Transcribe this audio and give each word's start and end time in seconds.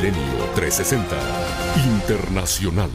Tercer 0.00 0.14
Milenio 0.14 0.46
360 0.54 1.16
Internacional 1.98 2.90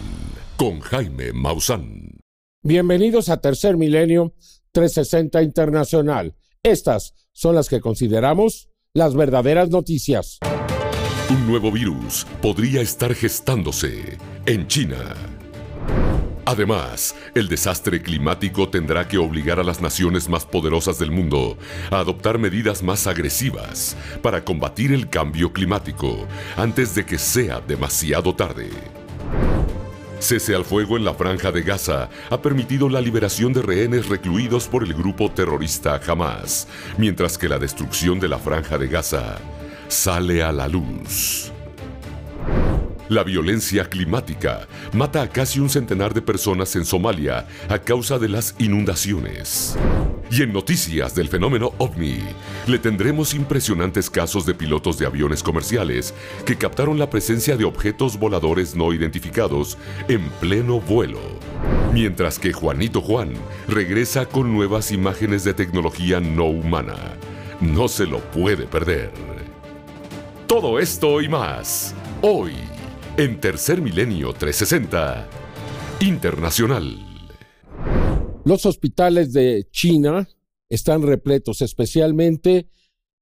con 0.57 0.79
Jaime 0.79 1.33
Maussan. 1.33 2.17
Bienvenidos 2.63 3.29
a 3.29 3.37
Tercer 3.37 3.77
Milenio 3.77 4.33
360 4.71 5.43
Internacional. 5.43 6.35
Estas 6.63 7.13
son 7.31 7.53
las 7.53 7.69
que 7.69 7.79
consideramos 7.79 8.69
las 8.95 9.13
verdaderas 9.13 9.69
noticias. 9.69 10.39
Un 11.29 11.47
nuevo 11.47 11.71
virus 11.71 12.25
podría 12.41 12.81
estar 12.81 13.13
gestándose 13.13 14.17
en 14.47 14.67
China. 14.67 15.13
Además, 16.45 17.15
el 17.33 17.47
desastre 17.47 18.03
climático 18.03 18.69
tendrá 18.69 19.07
que 19.07 19.17
obligar 19.17 19.59
a 19.59 19.63
las 19.63 19.81
naciones 19.81 20.29
más 20.29 20.45
poderosas 20.45 20.99
del 20.99 21.09
mundo 21.09 21.57
a 21.89 21.97
adoptar 21.99 22.37
medidas 22.37 22.83
más 22.83 23.07
agresivas 23.07 23.97
para 24.21 24.45
combatir 24.45 24.91
el 24.91 25.09
cambio 25.09 25.51
climático 25.51 26.27
antes 26.55 26.93
de 26.93 27.03
que 27.03 27.17
sea 27.17 27.61
demasiado 27.61 28.35
tarde. 28.35 28.69
Cese 30.19 30.55
al 30.55 30.65
fuego 30.65 30.97
en 30.97 31.03
la 31.03 31.15
franja 31.15 31.51
de 31.51 31.63
Gaza 31.63 32.09
ha 32.29 32.41
permitido 32.41 32.89
la 32.89 33.01
liberación 33.01 33.51
de 33.51 33.63
rehenes 33.63 34.07
recluidos 34.07 34.67
por 34.67 34.83
el 34.83 34.93
grupo 34.93 35.31
terrorista 35.31 35.99
Hamas, 36.07 36.67
mientras 36.97 37.37
que 37.37 37.49
la 37.49 37.57
destrucción 37.59 38.19
de 38.19 38.27
la 38.27 38.37
franja 38.37 38.77
de 38.77 38.87
Gaza 38.87 39.39
sale 39.87 40.43
a 40.43 40.51
la 40.51 40.67
luz. 40.67 41.51
La 43.07 43.23
violencia 43.23 43.85
climática 43.85 44.67
mata 44.91 45.21
a 45.21 45.29
casi 45.29 45.59
un 45.59 45.69
centenar 45.69 46.15
de 46.15 46.23
personas 46.23 46.75
en 46.75 46.85
Somalia 46.85 47.45
a 47.69 47.77
causa 47.77 48.17
de 48.17 48.29
las 48.29 48.55
inundaciones. 48.57 49.77
Y 50.31 50.41
en 50.41 50.51
noticias 50.51 51.13
del 51.13 51.29
fenómeno 51.29 51.73
ovni, 51.77 52.17
le 52.65 52.79
tendremos 52.79 53.35
impresionantes 53.35 54.09
casos 54.09 54.47
de 54.47 54.55
pilotos 54.55 54.97
de 54.97 55.05
aviones 55.05 55.43
comerciales 55.43 56.15
que 56.47 56.57
captaron 56.57 56.97
la 56.97 57.11
presencia 57.11 57.55
de 57.55 57.65
objetos 57.65 58.17
voladores 58.17 58.75
no 58.75 58.91
identificados 58.91 59.77
en 60.07 60.27
pleno 60.41 60.79
vuelo. 60.79 61.21
Mientras 61.93 62.39
que 62.39 62.53
Juanito 62.53 63.01
Juan 63.01 63.33
regresa 63.67 64.25
con 64.25 64.51
nuevas 64.51 64.91
imágenes 64.91 65.43
de 65.43 65.53
tecnología 65.53 66.19
no 66.19 66.45
humana. 66.45 66.95
No 67.61 67.87
se 67.87 68.07
lo 68.07 68.19
puede 68.31 68.65
perder. 68.65 69.11
Todo 70.47 70.79
esto 70.79 71.21
y 71.21 71.29
más, 71.29 71.93
hoy 72.21 72.53
en 73.17 73.39
Tercer 73.39 73.81
Milenio 73.81 74.33
360 74.33 75.29
Internacional. 76.01 76.99
Los 78.43 78.65
hospitales 78.65 79.31
de 79.31 79.69
China 79.71 80.27
están 80.67 81.01
repletos, 81.01 81.61
especialmente 81.61 82.67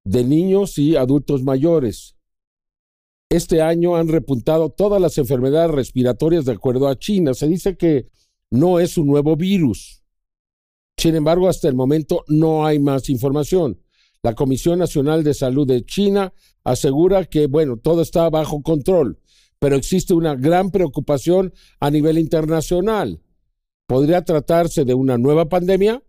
de 0.02 0.24
niños 0.24 0.78
y 0.78 0.96
adultos 0.96 1.44
mayores. 1.44 2.16
Este 3.28 3.62
año 3.62 3.94
han 3.94 4.08
repuntado 4.08 4.70
todas 4.70 5.00
las 5.00 5.16
enfermedades 5.18 5.70
respiratorias 5.70 6.44
de 6.44 6.52
acuerdo 6.52 6.88
a 6.88 6.98
China. 6.98 7.32
Se 7.32 7.46
dice 7.46 7.76
que 7.76 8.08
no 8.50 8.80
es 8.80 8.98
un 8.98 9.06
nuevo 9.06 9.36
virus. 9.36 10.02
Sin 10.96 11.14
embargo, 11.14 11.48
hasta 11.48 11.68
el 11.68 11.76
momento 11.76 12.24
no 12.26 12.66
hay 12.66 12.80
más 12.80 13.08
información. 13.10 13.80
La 14.24 14.34
Comisión 14.34 14.80
Nacional 14.80 15.22
de 15.22 15.34
Salud 15.34 15.68
de 15.68 15.84
China 15.84 16.34
asegura 16.64 17.26
que, 17.26 17.46
bueno, 17.46 17.76
todo 17.76 18.02
está 18.02 18.28
bajo 18.28 18.60
control 18.60 19.20
pero 19.64 19.76
existe 19.76 20.12
una 20.12 20.34
gran 20.34 20.70
preocupación 20.70 21.54
a 21.80 21.88
nivel 21.90 22.18
internacional. 22.18 23.22
¿Podría 23.86 24.22
tratarse 24.22 24.84
de 24.84 24.92
una 24.92 25.16
nueva 25.16 25.48
pandemia? 25.48 26.02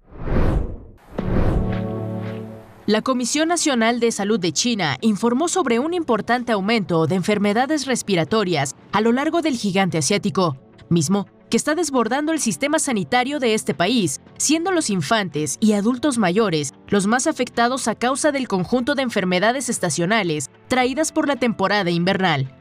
La 2.85 3.01
Comisión 3.01 3.47
Nacional 3.47 4.01
de 4.01 4.11
Salud 4.11 4.41
de 4.41 4.51
China 4.51 4.97
informó 4.99 5.47
sobre 5.47 5.79
un 5.79 5.93
importante 5.93 6.51
aumento 6.51 7.07
de 7.07 7.15
enfermedades 7.15 7.85
respiratorias 7.85 8.75
a 8.91 8.99
lo 8.99 9.13
largo 9.13 9.41
del 9.41 9.55
gigante 9.55 9.99
asiático, 9.99 10.57
mismo 10.89 11.25
que 11.49 11.55
está 11.55 11.75
desbordando 11.75 12.33
el 12.33 12.41
sistema 12.41 12.77
sanitario 12.77 13.39
de 13.39 13.53
este 13.53 13.73
país, 13.73 14.19
siendo 14.37 14.73
los 14.73 14.89
infantes 14.89 15.55
y 15.61 15.71
adultos 15.73 16.17
mayores 16.17 16.73
los 16.89 17.07
más 17.07 17.25
afectados 17.25 17.87
a 17.87 17.95
causa 17.95 18.33
del 18.33 18.49
conjunto 18.49 18.95
de 18.95 19.03
enfermedades 19.03 19.69
estacionales 19.69 20.49
traídas 20.67 21.13
por 21.13 21.29
la 21.29 21.37
temporada 21.37 21.89
invernal. 21.89 22.54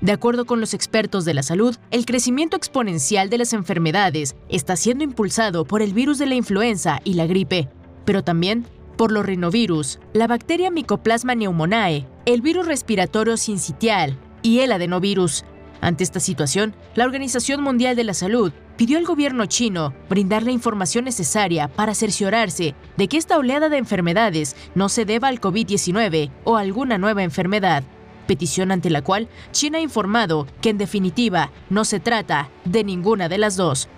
De 0.00 0.12
acuerdo 0.12 0.44
con 0.44 0.60
los 0.60 0.74
expertos 0.74 1.24
de 1.24 1.34
la 1.34 1.42
salud, 1.42 1.76
el 1.90 2.06
crecimiento 2.06 2.56
exponencial 2.56 3.30
de 3.30 3.38
las 3.38 3.52
enfermedades 3.52 4.36
está 4.48 4.76
siendo 4.76 5.02
impulsado 5.02 5.64
por 5.64 5.82
el 5.82 5.92
virus 5.92 6.18
de 6.18 6.26
la 6.26 6.36
influenza 6.36 7.00
y 7.02 7.14
la 7.14 7.26
gripe, 7.26 7.68
pero 8.04 8.22
también 8.22 8.64
por 8.96 9.10
los 9.10 9.26
rinovirus, 9.26 9.98
la 10.12 10.28
bacteria 10.28 10.70
Mycoplasma 10.70 11.34
pneumoniae, 11.34 12.06
el 12.26 12.42
virus 12.42 12.66
respiratorio 12.66 13.36
sincitial 13.36 14.16
y 14.42 14.60
el 14.60 14.70
adenovirus. 14.70 15.44
Ante 15.80 16.04
esta 16.04 16.20
situación, 16.20 16.74
la 16.94 17.04
Organización 17.04 17.62
Mundial 17.62 17.96
de 17.96 18.04
la 18.04 18.14
Salud 18.14 18.52
pidió 18.76 18.98
al 18.98 19.04
gobierno 19.04 19.46
chino 19.46 19.94
brindar 20.08 20.44
la 20.44 20.52
información 20.52 21.04
necesaria 21.04 21.66
para 21.66 21.94
cerciorarse 21.94 22.76
de 22.96 23.08
que 23.08 23.16
esta 23.16 23.36
oleada 23.36 23.68
de 23.68 23.78
enfermedades 23.78 24.54
no 24.76 24.88
se 24.88 25.04
deba 25.04 25.26
al 25.26 25.40
COVID-19 25.40 26.30
o 26.44 26.56
alguna 26.56 26.98
nueva 26.98 27.24
enfermedad 27.24 27.82
petición 28.28 28.70
ante 28.70 28.90
la 28.90 29.02
cual 29.02 29.26
China 29.50 29.78
ha 29.78 29.80
informado 29.80 30.46
que 30.60 30.70
en 30.70 30.78
definitiva 30.78 31.50
no 31.68 31.84
se 31.84 31.98
trata 31.98 32.48
de 32.64 32.84
ninguna 32.84 33.28
de 33.28 33.38
las 33.38 33.56
dos. 33.56 33.88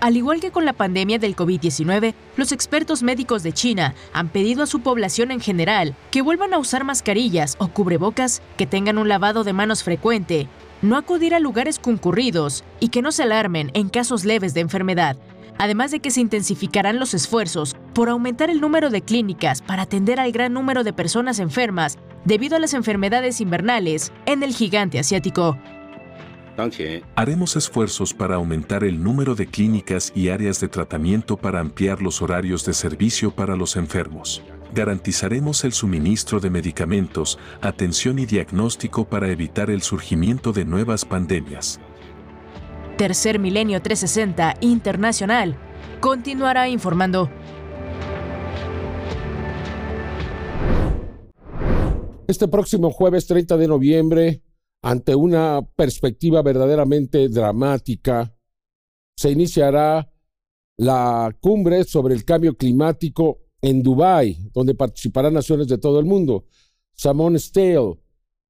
Al 0.00 0.16
igual 0.16 0.40
que 0.40 0.52
con 0.52 0.64
la 0.64 0.72
pandemia 0.72 1.18
del 1.18 1.34
COVID-19, 1.34 2.14
los 2.36 2.52
expertos 2.52 3.02
médicos 3.02 3.42
de 3.42 3.52
China 3.52 3.94
han 4.12 4.28
pedido 4.28 4.62
a 4.62 4.66
su 4.66 4.80
población 4.80 5.32
en 5.32 5.40
general 5.40 5.96
que 6.12 6.22
vuelvan 6.22 6.54
a 6.54 6.58
usar 6.58 6.84
mascarillas 6.84 7.56
o 7.58 7.68
cubrebocas, 7.68 8.40
que 8.56 8.66
tengan 8.66 8.98
un 8.98 9.08
lavado 9.08 9.42
de 9.42 9.52
manos 9.52 9.82
frecuente, 9.82 10.48
no 10.82 10.96
acudir 10.96 11.34
a 11.34 11.40
lugares 11.40 11.80
concurridos 11.80 12.62
y 12.78 12.90
que 12.90 13.02
no 13.02 13.10
se 13.10 13.24
alarmen 13.24 13.72
en 13.74 13.88
casos 13.88 14.24
leves 14.24 14.54
de 14.54 14.60
enfermedad, 14.60 15.16
además 15.58 15.90
de 15.90 16.00
que 16.00 16.10
se 16.10 16.20
intensificarán 16.20 16.98
los 16.98 17.14
esfuerzos 17.14 17.76
por 17.94 18.08
aumentar 18.08 18.50
el 18.50 18.60
número 18.60 18.90
de 18.90 19.02
clínicas 19.02 19.60
para 19.62 19.82
atender 19.82 20.20
al 20.20 20.32
gran 20.32 20.52
número 20.52 20.84
de 20.84 20.92
personas 20.92 21.38
enfermas 21.38 21.98
debido 22.24 22.56
a 22.56 22.60
las 22.60 22.74
enfermedades 22.74 23.40
invernales 23.40 24.12
en 24.26 24.42
el 24.42 24.54
gigante 24.54 24.98
asiático. 24.98 25.58
Haremos 27.14 27.54
esfuerzos 27.54 28.12
para 28.12 28.34
aumentar 28.34 28.82
el 28.82 29.00
número 29.00 29.36
de 29.36 29.46
clínicas 29.46 30.12
y 30.14 30.30
áreas 30.30 30.58
de 30.58 30.66
tratamiento 30.66 31.36
para 31.36 31.60
ampliar 31.60 32.02
los 32.02 32.20
horarios 32.20 32.64
de 32.64 32.74
servicio 32.74 33.30
para 33.30 33.54
los 33.54 33.76
enfermos. 33.76 34.42
Garantizaremos 34.74 35.64
el 35.64 35.72
suministro 35.72 36.40
de 36.40 36.50
medicamentos, 36.50 37.38
atención 37.62 38.18
y 38.18 38.26
diagnóstico 38.26 39.04
para 39.08 39.30
evitar 39.30 39.70
el 39.70 39.82
surgimiento 39.82 40.52
de 40.52 40.64
nuevas 40.64 41.04
pandemias. 41.04 41.80
Tercer 42.98 43.38
Milenio 43.38 43.80
360 43.80 44.56
Internacional 44.60 45.56
continuará 46.00 46.68
informando. 46.68 47.30
Este 52.26 52.48
próximo 52.48 52.90
jueves 52.90 53.28
30 53.28 53.56
de 53.56 53.68
noviembre, 53.68 54.42
ante 54.82 55.14
una 55.14 55.60
perspectiva 55.76 56.42
verdaderamente 56.42 57.28
dramática, 57.28 58.34
se 59.16 59.30
iniciará 59.30 60.12
la 60.76 61.32
cumbre 61.40 61.84
sobre 61.84 62.16
el 62.16 62.24
cambio 62.24 62.56
climático 62.56 63.42
en 63.62 63.80
Dubái, 63.80 64.50
donde 64.52 64.74
participarán 64.74 65.34
naciones 65.34 65.68
de 65.68 65.78
todo 65.78 66.00
el 66.00 66.04
mundo. 66.04 66.46
Samon 66.94 67.38
Stale, 67.38 67.94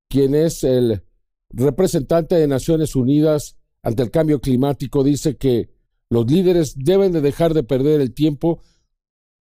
quien 0.09 0.35
es 0.35 0.65
el 0.65 1.03
representante 1.51 2.37
de 2.37 2.49
Naciones 2.49 2.97
Unidas 2.97 3.58
ante 3.83 4.03
el 4.03 4.11
cambio 4.11 4.41
climático 4.41 5.05
dice 5.05 5.37
que 5.37 5.71
los 6.11 6.31
líderes 6.31 6.75
deben 6.77 7.13
de 7.13 7.21
dejar 7.21 7.55
de 7.55 7.63
perder 7.63 8.01
el 8.01 8.15
tiempo 8.15 8.61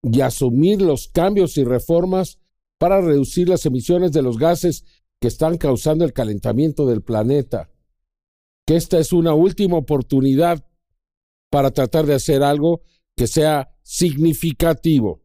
y 0.04 0.22
asumir 0.22 0.82
los 0.82 1.08
cambios 1.08 1.58
y 1.58 1.64
reformas 1.64 2.40
para 2.78 3.02
reducir 3.02 3.50
las 3.50 3.66
emisiones 3.66 4.12
de 4.12 4.22
los 4.22 4.38
gases 4.38 4.84
que 5.20 5.28
están 5.28 5.58
causando 5.58 6.06
el 6.06 6.14
calentamiento 6.14 6.86
del 6.86 7.02
planeta. 7.02 7.70
Que 8.66 8.76
esta 8.76 9.00
es 9.00 9.14
una 9.14 9.34
última 9.34 9.78
oportunidad 9.78 10.66
para 11.50 11.72
tratar 11.72 12.06
de 12.06 12.16
hacer 12.16 12.44
algo 12.44 12.82
que 13.16 13.28
sea 13.28 13.70
significativo. 13.82 15.22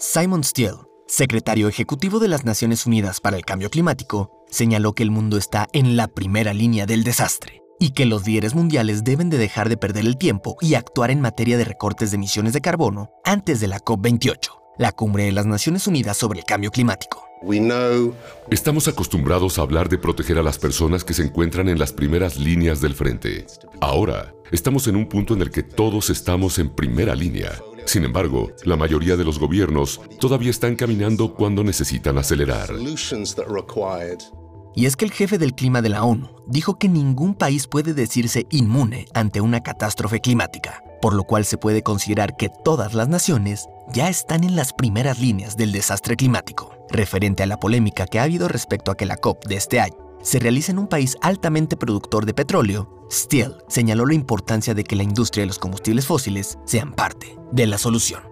Simon 0.00 0.42
Steele, 0.42 0.78
secretario 1.08 1.68
ejecutivo 1.68 2.18
de 2.18 2.28
las 2.28 2.44
Naciones 2.44 2.86
Unidas 2.86 3.20
para 3.20 3.36
el 3.36 3.44
Cambio 3.44 3.70
Climático, 3.70 4.44
señaló 4.50 4.92
que 4.92 5.02
el 5.02 5.10
mundo 5.10 5.38
está 5.38 5.66
en 5.72 5.96
la 5.96 6.06
primera 6.06 6.52
línea 6.52 6.84
del 6.86 7.02
desastre 7.02 7.62
y 7.80 7.90
que 7.90 8.06
los 8.06 8.26
líderes 8.26 8.54
mundiales 8.54 9.04
deben 9.04 9.30
de 9.30 9.38
dejar 9.38 9.68
de 9.68 9.78
perder 9.78 10.04
el 10.04 10.18
tiempo 10.18 10.56
y 10.60 10.74
actuar 10.74 11.10
en 11.10 11.20
materia 11.20 11.56
de 11.56 11.64
recortes 11.64 12.10
de 12.10 12.16
emisiones 12.16 12.52
de 12.52 12.60
carbono 12.60 13.10
antes 13.24 13.60
de 13.60 13.68
la 13.68 13.80
COP28, 13.80 14.50
la 14.78 14.92
cumbre 14.92 15.24
de 15.24 15.32
las 15.32 15.46
Naciones 15.46 15.86
Unidas 15.86 16.16
sobre 16.16 16.40
el 16.40 16.44
cambio 16.44 16.70
climático. 16.70 17.24
Estamos 18.50 18.88
acostumbrados 18.88 19.58
a 19.58 19.62
hablar 19.62 19.88
de 19.88 19.96
proteger 19.96 20.38
a 20.38 20.42
las 20.42 20.58
personas 20.58 21.04
que 21.04 21.14
se 21.14 21.22
encuentran 21.22 21.68
en 21.68 21.78
las 21.78 21.92
primeras 21.92 22.36
líneas 22.36 22.80
del 22.80 22.94
frente. 22.94 23.46
Ahora, 23.80 24.34
estamos 24.50 24.88
en 24.88 24.96
un 24.96 25.08
punto 25.08 25.34
en 25.34 25.42
el 25.42 25.50
que 25.50 25.62
todos 25.62 26.10
estamos 26.10 26.58
en 26.58 26.68
primera 26.68 27.14
línea 27.14 27.52
Sin 27.88 28.04
embargo, 28.04 28.52
la 28.64 28.76
mayoría 28.76 29.16
de 29.16 29.24
los 29.24 29.38
gobiernos 29.38 29.98
todavía 30.20 30.50
están 30.50 30.76
caminando 30.76 31.32
cuando 31.32 31.64
necesitan 31.64 32.18
acelerar. 32.18 32.68
Y 34.74 34.84
es 34.84 34.94
que 34.94 35.04
el 35.06 35.10
jefe 35.10 35.38
del 35.38 35.54
clima 35.54 35.80
de 35.80 35.88
la 35.88 36.04
ONU 36.04 36.28
dijo 36.46 36.78
que 36.78 36.90
ningún 36.90 37.34
país 37.34 37.66
puede 37.66 37.94
decirse 37.94 38.46
inmune 38.50 39.06
ante 39.14 39.40
una 39.40 39.62
catástrofe 39.62 40.20
climática, 40.20 40.82
por 41.00 41.14
lo 41.14 41.24
cual 41.24 41.46
se 41.46 41.56
puede 41.56 41.82
considerar 41.82 42.36
que 42.36 42.50
todas 42.62 42.92
las 42.92 43.08
naciones 43.08 43.64
ya 43.90 44.10
están 44.10 44.44
en 44.44 44.54
las 44.54 44.74
primeras 44.74 45.18
líneas 45.18 45.56
del 45.56 45.72
desastre 45.72 46.14
climático, 46.14 46.74
referente 46.90 47.42
a 47.42 47.46
la 47.46 47.58
polémica 47.58 48.06
que 48.06 48.18
ha 48.18 48.24
habido 48.24 48.48
respecto 48.48 48.90
a 48.90 48.98
que 48.98 49.06
la 49.06 49.16
COP 49.16 49.46
de 49.46 49.56
este 49.56 49.80
año 49.80 50.07
se 50.22 50.38
realiza 50.38 50.72
en 50.72 50.78
un 50.78 50.88
país 50.88 51.16
altamente 51.20 51.76
productor 51.76 52.26
de 52.26 52.34
petróleo, 52.34 53.06
Steele 53.10 53.54
señaló 53.68 54.06
la 54.06 54.14
importancia 54.14 54.74
de 54.74 54.84
que 54.84 54.96
la 54.96 55.02
industria 55.02 55.42
de 55.42 55.48
los 55.48 55.58
combustibles 55.58 56.06
fósiles 56.06 56.58
sean 56.64 56.92
parte 56.92 57.36
de 57.52 57.66
la 57.66 57.78
solución. 57.78 58.22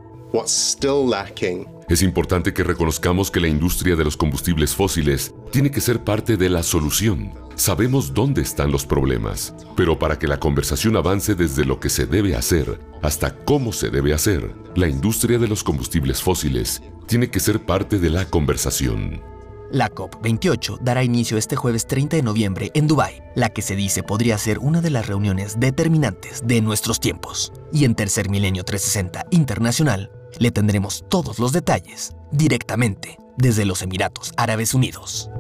Es 1.89 2.03
importante 2.03 2.53
que 2.53 2.65
reconozcamos 2.65 3.31
que 3.31 3.41
la 3.41 3.49
industria 3.49 3.97
de 3.97 4.05
los 4.05 4.17
combustibles 4.17 4.75
fósiles 4.75 5.35
tiene 5.51 5.71
que 5.71 5.81
ser 5.81 6.05
parte 6.05 6.37
de 6.37 6.51
la 6.51 6.63
solución. 6.63 7.33
Sabemos 7.55 8.13
dónde 8.13 8.43
están 8.43 8.71
los 8.71 8.85
problemas, 8.85 9.55
pero 9.77 9.99
para 9.99 10.19
que 10.19 10.29
la 10.29 10.39
conversación 10.39 10.97
avance 10.97 11.35
desde 11.35 11.65
lo 11.65 11.81
que 11.81 11.89
se 11.89 12.05
debe 12.05 12.37
hacer 12.37 12.79
hasta 13.03 13.35
cómo 13.45 13.73
se 13.73 13.89
debe 13.89 14.13
hacer, 14.13 14.55
la 14.75 14.89
industria 14.89 15.39
de 15.39 15.49
los 15.49 15.65
combustibles 15.65 16.21
fósiles 16.21 16.83
tiene 17.07 17.31
que 17.31 17.41
ser 17.41 17.65
parte 17.65 17.99
de 17.99 18.11
la 18.11 18.27
conversación. 18.27 19.36
La 19.71 19.91
COP28 19.91 20.79
dará 20.81 21.03
inicio 21.03 21.37
este 21.37 21.57
jueves 21.57 21.87
30 21.87 22.17
de 22.17 22.23
noviembre 22.23 22.71
en 22.75 22.87
Dubái, 22.87 23.21
la 23.35 23.49
que 23.49 23.63
se 23.63 23.75
dice 23.75 24.05
podría 24.05 24.39
ser 24.39 24.61
una 24.61 24.81
de 24.81 24.91
las 24.91 25.07
reuniones 25.07 25.59
determinantes 25.59 26.47
de 26.47 26.61
nuestros 26.61 27.01
tiempos. 27.01 27.53
Y 27.73 27.85
en 27.85 27.97
Tercer 27.97 28.31
Milenio 28.31 28.63
360 28.63 29.27
Internacional 29.31 30.11
le 30.39 30.53
tendremos 30.53 31.05
todos 31.09 31.39
los 31.41 31.53
detalles 31.53 32.15
directamente 32.31 33.19
desde 33.37 33.65
los 33.65 33.83
Emiratos 33.83 34.33
Árabes 34.37 34.73
Unidos. 34.73 35.31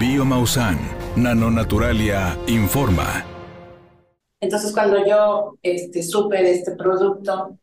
Biomausan, 0.00 0.80
Nanonaturalia, 1.14 2.36
informa. 2.48 3.24
Entonces 4.40 4.72
cuando 4.72 5.06
yo 5.06 5.56
este, 5.62 6.02
supe 6.02 6.42
de 6.42 6.54
este 6.54 6.72
producto, 6.72 7.56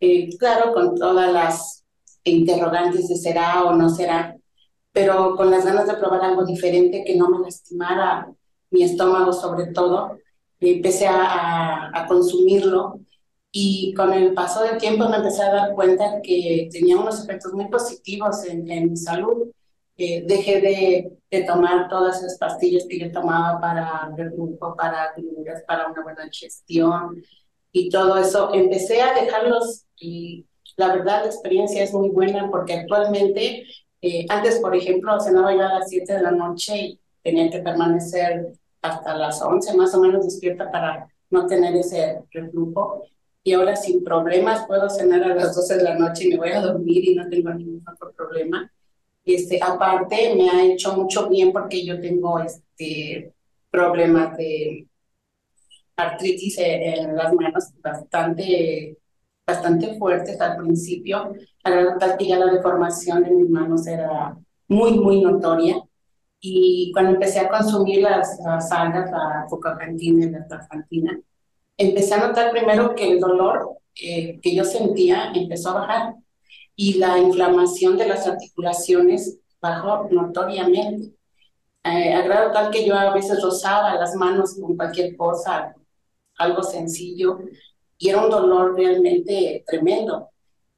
eh, 0.00 0.36
claro, 0.38 0.72
con 0.72 0.94
todas 0.94 1.32
las 1.32 1.84
interrogantes 2.24 3.08
de 3.08 3.16
será 3.16 3.64
o 3.64 3.74
no 3.74 3.88
será, 3.88 4.36
pero 4.92 5.36
con 5.36 5.50
las 5.50 5.64
ganas 5.64 5.86
de 5.86 5.94
probar 5.94 6.24
algo 6.24 6.44
diferente 6.44 7.04
que 7.04 7.16
no 7.16 7.28
me 7.28 7.40
lastimara 7.40 8.32
mi 8.70 8.82
estómago 8.82 9.32
sobre 9.32 9.66
todo, 9.66 10.18
empecé 10.60 11.06
a, 11.06 11.90
a, 11.94 12.06
consumirlo 12.06 13.00
y 13.52 13.94
con 13.94 14.12
el 14.12 14.34
paso 14.34 14.62
del 14.62 14.78
tiempo 14.78 15.08
me 15.08 15.16
empecé 15.16 15.42
a 15.42 15.52
dar 15.52 15.74
cuenta 15.74 16.20
que 16.22 16.68
tenía 16.72 16.98
unos 16.98 17.22
efectos 17.22 17.52
muy 17.52 17.68
positivos 17.68 18.44
en, 18.44 18.70
en 18.70 18.90
mi 18.90 18.96
salud. 18.96 19.50
Eh, 19.98 20.24
dejé 20.26 20.60
de, 20.60 21.18
de, 21.30 21.44
tomar 21.44 21.88
todas 21.88 22.18
esas 22.18 22.36
pastillas 22.38 22.84
que 22.88 22.98
yo 22.98 23.10
tomaba 23.12 23.58
para 23.60 24.10
el 24.18 24.32
para 24.76 25.14
para 25.66 25.88
una 25.88 26.02
buena 26.02 26.24
digestión, 26.24 27.22
y 27.72 27.88
todo 27.88 28.18
eso. 28.18 28.52
Empecé 28.52 29.00
a 29.00 29.14
dejarlos 29.14 29.85
y 29.98 30.46
la 30.76 30.94
verdad 30.94 31.22
la 31.22 31.26
experiencia 31.26 31.82
es 31.82 31.92
muy 31.92 32.08
buena 32.10 32.50
porque 32.50 32.74
actualmente, 32.74 33.66
eh, 34.02 34.26
antes 34.28 34.58
por 34.60 34.74
ejemplo, 34.76 35.18
cenaba 35.20 35.54
yo 35.54 35.62
a 35.62 35.78
las 35.78 35.88
7 35.88 36.14
de 36.14 36.22
la 36.22 36.30
noche 36.30 36.76
y 36.76 37.00
tenía 37.22 37.50
que 37.50 37.60
permanecer 37.60 38.52
hasta 38.82 39.16
las 39.16 39.42
11 39.42 39.76
más 39.76 39.94
o 39.94 40.00
menos 40.00 40.24
despierta 40.24 40.70
para 40.70 41.08
no 41.30 41.46
tener 41.46 41.74
ese 41.76 42.20
reflujo. 42.30 43.04
Y 43.42 43.52
ahora 43.52 43.76
sin 43.76 44.02
problemas 44.02 44.66
puedo 44.66 44.90
cenar 44.90 45.22
a 45.22 45.34
las 45.34 45.54
12 45.54 45.76
de 45.76 45.82
la 45.84 45.98
noche 45.98 46.24
y 46.24 46.28
me 46.30 46.38
voy 46.38 46.50
a 46.50 46.60
dormir 46.60 47.08
y 47.08 47.14
no 47.14 47.28
tengo 47.28 47.52
ningún 47.54 47.84
otro 47.88 48.12
problema. 48.12 48.70
Este, 49.24 49.58
aparte, 49.62 50.34
me 50.34 50.50
ha 50.50 50.64
hecho 50.64 50.96
mucho 50.96 51.28
bien 51.28 51.52
porque 51.52 51.84
yo 51.84 52.00
tengo 52.00 52.40
este, 52.40 53.32
problemas 53.70 54.36
de 54.36 54.86
artritis 55.96 56.58
en 56.58 57.16
las 57.16 57.32
manos 57.32 57.64
bastante, 57.80 58.98
bastante 59.46 59.96
fuertes 59.98 60.40
al 60.40 60.56
principio, 60.56 61.32
a 61.62 61.70
la 61.70 62.16
que 62.16 62.26
ya 62.26 62.38
la 62.38 62.52
deformación 62.52 63.22
de 63.22 63.30
mis 63.30 63.48
manos 63.48 63.86
era 63.86 64.36
muy, 64.68 64.98
muy 64.98 65.22
notoria. 65.22 65.82
Y 66.40 66.90
cuando 66.92 67.12
empecé 67.12 67.40
a 67.40 67.48
consumir 67.48 68.02
las, 68.02 68.38
las 68.44 68.70
algas, 68.72 69.10
la 69.10 69.46
focacantina 69.48 70.26
y 70.26 70.30
la 70.30 70.46
tafantina, 70.46 71.18
empecé 71.76 72.14
a 72.14 72.26
notar 72.26 72.50
primero 72.50 72.94
que 72.94 73.12
el 73.12 73.20
dolor 73.20 73.78
eh, 73.94 74.40
que 74.40 74.54
yo 74.54 74.64
sentía 74.64 75.32
empezó 75.34 75.70
a 75.70 75.80
bajar 75.80 76.14
y 76.74 76.94
la 76.94 77.18
inflamación 77.18 77.96
de 77.96 78.08
las 78.08 78.26
articulaciones 78.26 79.38
bajó 79.60 80.08
notoriamente. 80.10 81.14
Eh, 81.84 82.12
a 82.12 82.22
grado 82.22 82.52
tal 82.52 82.70
que 82.70 82.84
yo 82.84 82.94
a 82.94 83.14
veces 83.14 83.40
rozaba 83.42 83.94
las 83.94 84.14
manos 84.16 84.56
con 84.60 84.76
cualquier 84.76 85.16
cosa, 85.16 85.74
algo 86.36 86.62
sencillo, 86.62 87.38
y 87.98 88.08
era 88.08 88.22
un 88.22 88.30
dolor 88.30 88.74
realmente 88.76 89.64
tremendo. 89.66 90.30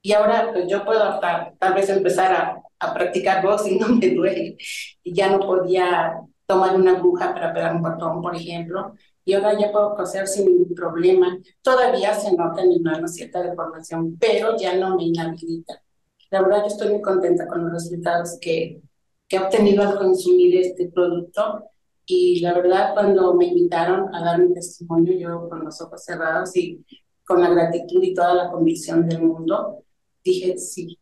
Y 0.03 0.12
ahora 0.12 0.50
pues, 0.53 0.67
yo 0.69 0.85
puedo 0.85 1.20
tal 1.20 1.75
vez 1.75 1.88
empezar 1.88 2.32
a, 2.32 2.62
a 2.79 2.94
practicar 2.94 3.43
boxing, 3.44 3.79
no 3.81 3.88
me 3.88 4.11
duele, 4.11 4.56
y 5.03 5.15
ya 5.15 5.31
no 5.31 5.41
podía 5.41 6.20
tomar 6.47 6.76
una 6.76 6.97
aguja 6.97 7.35
para 7.35 7.53
pegar 7.53 7.76
un 7.76 7.82
botón, 7.82 8.23
por 8.23 8.35
ejemplo, 8.35 8.94
y 9.25 9.35
ahora 9.35 9.59
ya 9.59 9.70
puedo 9.70 9.94
coser 9.94 10.26
sin 10.26 10.47
ningún 10.47 10.75
problema. 10.75 11.38
Todavía 11.61 12.15
se 12.15 12.35
nota 12.35 12.62
en 12.62 12.70
mi 12.70 12.81
mano 12.81 13.06
cierta 13.06 13.43
deformación, 13.43 14.17
pero 14.19 14.56
ya 14.56 14.75
no 14.76 14.97
me 14.97 15.05
inhabilita. 15.05 15.82
La 16.31 16.41
verdad, 16.41 16.61
yo 16.61 16.67
estoy 16.69 16.91
muy 16.91 17.03
contenta 17.03 17.47
con 17.47 17.62
los 17.64 17.73
resultados 17.73 18.38
que, 18.41 18.81
que 19.29 19.37
he 19.37 19.41
obtenido 19.41 19.82
al 19.82 19.99
consumir 19.99 20.56
este 20.56 20.88
producto 20.88 21.64
y 22.06 22.41
la 22.41 22.55
verdad, 22.55 22.95
cuando 22.95 23.35
me 23.35 23.49
invitaron 23.49 24.14
a 24.14 24.25
dar 24.25 24.38
mi 24.38 24.54
testimonio, 24.54 25.12
yo 25.19 25.47
con 25.50 25.62
los 25.62 25.78
ojos 25.83 26.02
cerrados 26.02 26.57
y 26.57 26.83
con 27.28 27.42
la 27.42 27.50
gratitud 27.50 28.02
y 28.02 28.14
toda 28.14 28.35
la 28.35 28.50
convicción 28.50 29.08
del 29.08 29.23
mundo, 29.23 29.85
dije 30.25 30.58
sí, 30.58 30.99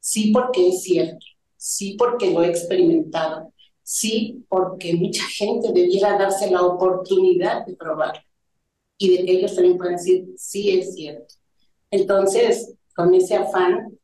sí 0.00 0.32
porque 0.32 0.68
es 0.68 0.82
cierto, 0.82 1.24
sí 1.56 1.96
porque 1.98 2.32
lo 2.32 2.42
he 2.42 2.48
experimentado, 2.48 3.52
sí 3.82 4.44
porque 4.48 4.94
mucha 4.94 5.22
gente 5.24 5.72
debiera 5.72 6.18
darse 6.18 6.50
la 6.50 6.62
oportunidad 6.62 7.64
de 7.64 7.76
probarlo 7.76 8.20
y 8.98 9.16
de 9.16 9.32
ellos 9.32 9.54
también 9.54 9.78
puedan 9.78 9.96
decir 9.96 10.28
sí 10.36 10.78
es 10.78 10.94
cierto. 10.94 11.34
Entonces, 11.90 12.74
con 12.94 13.14
ese 13.14 13.36
afán, 13.36 13.96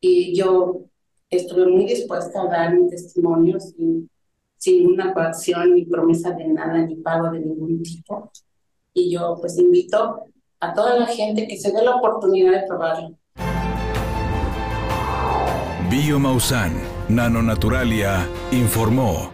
y 0.00 0.34
yo 0.34 0.86
estuve 1.30 1.66
muy 1.66 1.84
dispuesta 1.84 2.42
a 2.42 2.46
dar 2.46 2.74
mi 2.74 2.88
testimonio 2.88 3.60
sin 3.60 4.08
sin 4.58 4.86
una 4.86 5.14
coacción 5.14 5.74
ni 5.74 5.84
promesa 5.86 6.32
de 6.32 6.48
nada 6.48 6.84
ni 6.84 6.96
pago 6.96 7.30
de 7.30 7.40
ningún 7.40 7.82
tipo. 7.82 8.30
Y 8.92 9.12
yo 9.12 9.36
pues 9.40 9.56
invito 9.58 10.26
a 10.60 10.74
toda 10.74 10.98
la 10.98 11.06
gente 11.06 11.46
que 11.46 11.56
se 11.56 11.72
dé 11.72 11.82
la 11.82 11.96
oportunidad 11.96 12.52
de 12.52 12.66
probarlo. 12.66 13.16
Biomausan, 15.88 16.72
Nanonaturalia, 17.08 18.26
informó. 18.50 19.30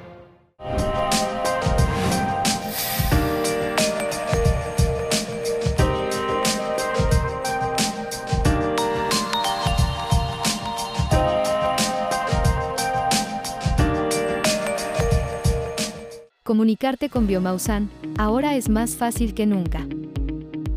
Comunicarte 16.45 17.09
con 17.09 17.27
Biomausan 17.27 17.91
ahora 18.19 18.55
es 18.55 18.69
más 18.69 18.97
fácil 18.97 19.35
que 19.35 19.47
nunca. 19.47 19.87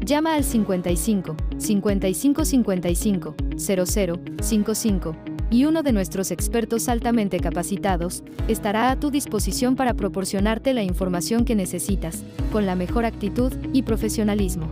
Llama 0.07 0.35
al 0.35 0.45
55 0.45 1.35
55 1.57 2.45
55 2.45 3.35
00 3.57 4.15
55 4.41 5.15
y 5.51 5.65
uno 5.65 5.83
de 5.83 5.91
nuestros 5.91 6.31
expertos 6.31 6.87
altamente 6.87 7.41
capacitados 7.41 8.23
estará 8.47 8.89
a 8.89 8.97
tu 9.01 9.11
disposición 9.11 9.75
para 9.75 9.95
proporcionarte 9.95 10.73
la 10.73 10.83
información 10.83 11.43
que 11.43 11.55
necesitas, 11.55 12.23
con 12.53 12.65
la 12.65 12.75
mejor 12.75 13.03
actitud 13.03 13.51
y 13.73 13.83
profesionalismo. 13.83 14.71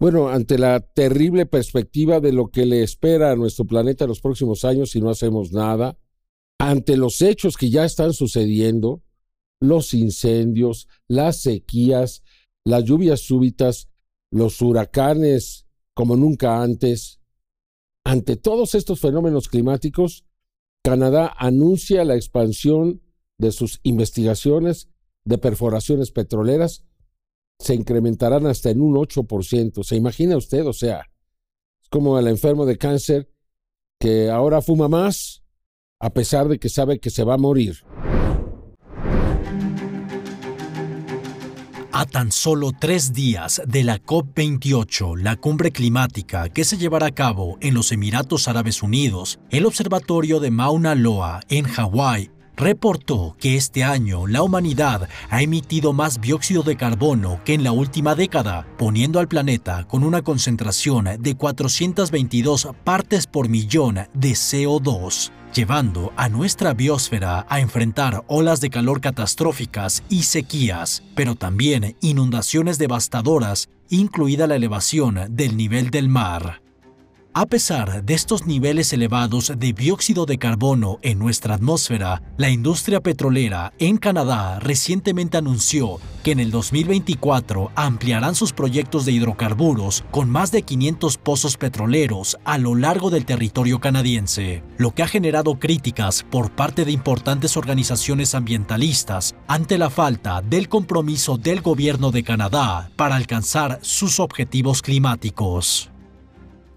Bueno, 0.00 0.30
ante 0.30 0.58
la 0.58 0.80
terrible 0.80 1.46
perspectiva 1.46 2.18
de 2.18 2.32
lo 2.32 2.48
que 2.48 2.66
le 2.66 2.82
espera 2.82 3.30
a 3.30 3.36
nuestro 3.36 3.66
planeta 3.66 4.02
en 4.02 4.08
los 4.08 4.20
próximos 4.20 4.64
años 4.64 4.90
si 4.90 5.00
no 5.00 5.10
hacemos 5.10 5.52
nada, 5.52 5.96
ante 6.58 6.96
los 6.96 7.22
hechos 7.22 7.56
que 7.56 7.70
ya 7.70 7.84
están 7.84 8.14
sucediendo, 8.14 9.04
los 9.60 9.94
incendios, 9.94 10.88
las 11.06 11.40
sequías, 11.40 12.23
las 12.64 12.84
lluvias 12.84 13.20
súbitas, 13.20 13.88
los 14.30 14.60
huracanes 14.60 15.66
como 15.94 16.16
nunca 16.16 16.62
antes. 16.62 17.20
Ante 18.04 18.36
todos 18.36 18.74
estos 18.74 19.00
fenómenos 19.00 19.48
climáticos, 19.48 20.24
Canadá 20.82 21.34
anuncia 21.38 22.04
la 22.04 22.16
expansión 22.16 23.02
de 23.38 23.52
sus 23.52 23.80
investigaciones 23.82 24.88
de 25.24 25.38
perforaciones 25.38 26.10
petroleras 26.10 26.84
se 27.58 27.74
incrementarán 27.74 28.46
hasta 28.46 28.70
en 28.70 28.80
un 28.80 28.94
8%. 28.94 29.82
¿Se 29.82 29.96
imagina 29.96 30.36
usted? 30.36 30.66
O 30.66 30.72
sea, 30.72 31.10
es 31.82 31.88
como 31.88 32.18
el 32.18 32.26
enfermo 32.28 32.66
de 32.66 32.76
cáncer 32.76 33.30
que 33.98 34.30
ahora 34.30 34.60
fuma 34.60 34.88
más 34.88 35.42
a 36.00 36.12
pesar 36.12 36.48
de 36.48 36.58
que 36.58 36.68
sabe 36.68 36.98
que 36.98 37.10
se 37.10 37.24
va 37.24 37.34
a 37.34 37.38
morir. 37.38 37.76
Tan 42.10 42.32
solo 42.32 42.72
tres 42.78 43.12
días 43.12 43.62
de 43.66 43.84
la 43.84 44.02
COP28, 44.02 45.16
la 45.16 45.36
cumbre 45.36 45.70
climática 45.70 46.48
que 46.48 46.64
se 46.64 46.76
llevará 46.76 47.06
a 47.06 47.14
cabo 47.14 47.56
en 47.60 47.74
los 47.74 47.92
Emiratos 47.92 48.48
Árabes 48.48 48.82
Unidos, 48.82 49.38
el 49.50 49.66
observatorio 49.66 50.40
de 50.40 50.50
Mauna 50.50 50.94
Loa 50.94 51.40
en 51.48 51.64
Hawái 51.64 52.30
reportó 52.56 53.36
que 53.40 53.56
este 53.56 53.82
año 53.84 54.26
la 54.26 54.42
humanidad 54.42 55.08
ha 55.28 55.42
emitido 55.42 55.92
más 55.92 56.20
dióxido 56.20 56.62
de 56.62 56.76
carbono 56.76 57.40
que 57.44 57.54
en 57.54 57.64
la 57.64 57.72
última 57.72 58.14
década, 58.14 58.66
poniendo 58.78 59.18
al 59.18 59.28
planeta 59.28 59.86
con 59.88 60.04
una 60.04 60.22
concentración 60.22 61.08
de 61.18 61.34
422 61.36 62.68
partes 62.84 63.26
por 63.26 63.48
millón 63.48 64.06
de 64.14 64.30
CO2 64.32 65.32
llevando 65.54 66.12
a 66.16 66.28
nuestra 66.28 66.74
biosfera 66.74 67.46
a 67.48 67.60
enfrentar 67.60 68.24
olas 68.26 68.60
de 68.60 68.70
calor 68.70 69.00
catastróficas 69.00 70.02
y 70.08 70.24
sequías, 70.24 71.02
pero 71.14 71.36
también 71.36 71.96
inundaciones 72.00 72.76
devastadoras, 72.78 73.68
incluida 73.88 74.46
la 74.46 74.56
elevación 74.56 75.18
del 75.30 75.56
nivel 75.56 75.90
del 75.90 76.08
mar. 76.08 76.63
A 77.36 77.46
pesar 77.46 78.04
de 78.04 78.14
estos 78.14 78.46
niveles 78.46 78.92
elevados 78.92 79.52
de 79.58 79.72
dióxido 79.72 80.24
de 80.24 80.38
carbono 80.38 81.00
en 81.02 81.18
nuestra 81.18 81.56
atmósfera, 81.56 82.22
la 82.36 82.48
industria 82.48 83.00
petrolera 83.00 83.72
en 83.80 83.96
Canadá 83.96 84.60
recientemente 84.60 85.36
anunció 85.36 85.98
que 86.22 86.30
en 86.30 86.38
el 86.38 86.52
2024 86.52 87.72
ampliarán 87.74 88.36
sus 88.36 88.52
proyectos 88.52 89.04
de 89.04 89.10
hidrocarburos 89.10 90.04
con 90.12 90.30
más 90.30 90.52
de 90.52 90.62
500 90.62 91.18
pozos 91.18 91.56
petroleros 91.56 92.38
a 92.44 92.56
lo 92.56 92.76
largo 92.76 93.10
del 93.10 93.24
territorio 93.24 93.80
canadiense, 93.80 94.62
lo 94.78 94.92
que 94.92 95.02
ha 95.02 95.08
generado 95.08 95.58
críticas 95.58 96.24
por 96.30 96.52
parte 96.52 96.84
de 96.84 96.92
importantes 96.92 97.56
organizaciones 97.56 98.36
ambientalistas 98.36 99.34
ante 99.48 99.76
la 99.76 99.90
falta 99.90 100.40
del 100.40 100.68
compromiso 100.68 101.36
del 101.36 101.62
gobierno 101.62 102.12
de 102.12 102.22
Canadá 102.22 102.92
para 102.94 103.16
alcanzar 103.16 103.80
sus 103.82 104.20
objetivos 104.20 104.82
climáticos. 104.82 105.90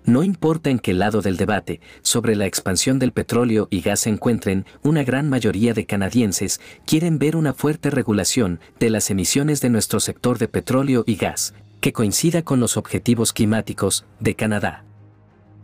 No 0.07 0.23
importa 0.23 0.69
en 0.69 0.79
qué 0.79 0.93
lado 0.93 1.21
del 1.21 1.35
debate 1.35 1.81
sobre 2.01 2.37
la 2.37 2.45
expansión 2.45 2.97
del 2.97 3.11
petróleo 3.11 3.67
y 3.69 3.81
gas 3.81 3.99
se 3.99 4.09
encuentren, 4.09 4.65
una 4.81 5.03
gran 5.03 5.27
mayoría 5.27 5.73
de 5.73 5.85
canadienses 5.85 6.61
quieren 6.85 7.19
ver 7.19 7.35
una 7.35 7.53
fuerte 7.53 7.89
regulación 7.89 8.61
de 8.79 8.89
las 8.89 9.09
emisiones 9.09 9.59
de 9.59 9.69
nuestro 9.69 9.99
sector 9.99 10.37
de 10.37 10.47
petróleo 10.47 11.03
y 11.05 11.17
gas, 11.17 11.53
que 11.81 11.91
coincida 11.91 12.41
con 12.41 12.61
los 12.61 12.77
objetivos 12.77 13.33
climáticos 13.33 14.05
de 14.21 14.33
Canadá. 14.33 14.85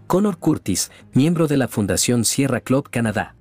Connor 0.08 0.38
Curtis, 0.38 0.92
miembro 1.14 1.48
de 1.48 1.56
la 1.56 1.70
Fundación 1.70 2.26
Sierra 2.26 2.60
Club 2.60 2.90
Canadá. 2.90 3.36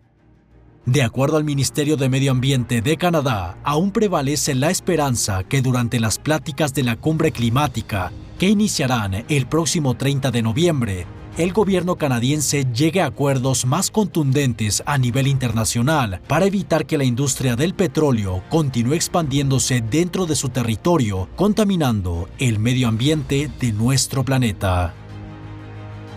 De 0.87 1.02
acuerdo 1.02 1.37
al 1.37 1.42
Ministerio 1.42 1.97
de 1.97 2.09
Medio 2.09 2.30
Ambiente 2.30 2.80
de 2.80 2.97
Canadá, 2.97 3.59
aún 3.64 3.90
prevalece 3.90 4.54
la 4.54 4.71
esperanza 4.71 5.42
que 5.42 5.62
durante 5.62 5.99
las 5.99 6.21
pláticas 6.21 6.75
de 6.75 6.85
la 6.85 6.94
cumbre 6.94 7.32
climática 7.32 8.12
que 8.42 8.49
iniciarán 8.49 9.25
el 9.28 9.46
próximo 9.46 9.96
30 9.96 10.32
de 10.32 10.42
noviembre, 10.42 11.06
el 11.37 11.52
gobierno 11.52 11.94
canadiense 11.94 12.66
llegue 12.75 13.00
a 13.00 13.06
acuerdos 13.06 13.66
más 13.66 13.92
contundentes 13.92 14.82
a 14.84 14.99
nivel 14.99 15.28
internacional 15.28 16.20
para 16.26 16.46
evitar 16.46 16.84
que 16.84 16.99
la 16.99 17.04
industria 17.04 17.54
del 17.54 17.72
petróleo 17.75 18.42
continúe 18.50 18.94
expandiéndose 18.94 19.80
dentro 19.80 20.26
de 20.26 20.34
su 20.34 20.49
territorio, 20.49 21.28
contaminando 21.37 22.28
el 22.40 22.58
medio 22.58 22.88
ambiente 22.88 23.49
de 23.61 23.70
nuestro 23.70 24.25
planeta. 24.25 24.92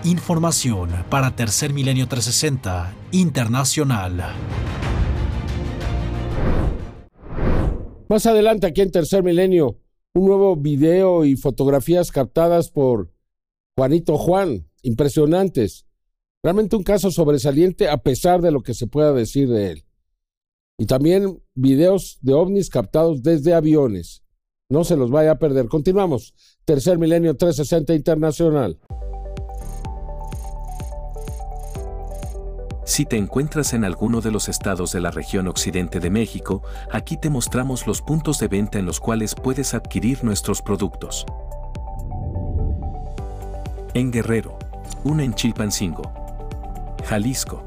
Información 0.04 0.90
para 1.12 1.36
Tercer 1.36 1.74
Milenio 1.74 2.08
360 2.08 2.92
Internacional. 3.12 4.34
Más 8.10 8.26
adelante 8.26 8.66
aquí 8.66 8.82
en 8.82 8.90
Tercer 8.90 9.22
Milenio, 9.22 9.78
un 10.16 10.26
nuevo 10.26 10.56
video 10.56 11.26
y 11.26 11.36
fotografías 11.36 12.10
captadas 12.10 12.72
por 12.72 13.12
Juanito 13.78 14.18
Juan, 14.18 14.66
impresionantes. 14.82 15.86
Realmente 16.42 16.78
un 16.78 16.84
caso 16.84 17.12
sobresaliente 17.12 17.90
a 17.90 17.98
pesar 17.98 18.42
de 18.42 18.52
lo 18.52 18.62
que 18.62 18.74
se 18.74 18.88
pueda 18.88 19.12
decir 19.12 19.50
de 19.50 19.72
él. 19.72 19.86
Y 20.78 20.86
también 20.86 21.44
videos 21.54 22.18
de 22.22 22.34
ovnis 22.34 22.70
captados 22.70 23.24
desde 23.24 23.54
aviones. 23.54 24.24
No 24.70 24.86
se 24.86 24.96
los 24.96 25.12
vaya 25.12 25.32
a 25.32 25.40
perder. 25.40 25.68
Continuamos. 25.68 26.34
Tercer 26.64 26.98
Milenio 26.98 27.36
360 27.36 27.94
Internacional. 27.94 28.80
Si 32.86 33.04
te 33.04 33.18
encuentras 33.18 33.74
en 33.74 33.84
alguno 33.84 34.22
de 34.22 34.30
los 34.30 34.48
estados 34.48 34.92
de 34.92 35.02
la 35.02 35.10
región 35.10 35.48
occidente 35.48 36.00
de 36.00 36.12
México, 36.12 36.62
aquí 36.92 37.18
te 37.18 37.32
mostramos 37.32 37.88
los 37.88 38.04
puntos 38.04 38.38
de 38.38 38.48
venta 38.48 38.78
en 38.78 38.86
los 38.86 39.00
cuales 39.00 39.34
puedes 39.34 39.74
adquirir 39.74 40.24
nuestros 40.24 40.62
productos. 40.62 41.26
En 43.96 44.12
Guerrero, 44.12 44.60
una 45.04 45.24
en 45.24 45.34
Chilpancingo, 45.34 46.04
Jalisco, 47.06 47.64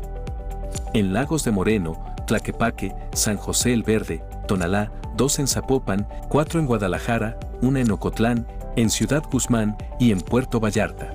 en 0.94 1.12
Lagos 1.12 1.42
de 1.42 1.50
Moreno, 1.50 2.14
Tlaquepaque, 2.28 2.94
San 3.12 3.38
José 3.38 3.72
el 3.72 3.82
Verde, 3.82 4.22
Tonalá, 4.46 4.92
dos 5.16 5.40
en 5.40 5.48
Zapopan, 5.48 6.06
cuatro 6.28 6.60
en 6.60 6.66
Guadalajara, 6.66 7.40
una 7.60 7.80
en 7.80 7.90
Ocotlán, 7.90 8.46
en 8.76 8.88
Ciudad 8.88 9.24
Guzmán 9.28 9.76
y 9.98 10.12
en 10.12 10.20
Puerto 10.20 10.60
Vallarta. 10.60 11.12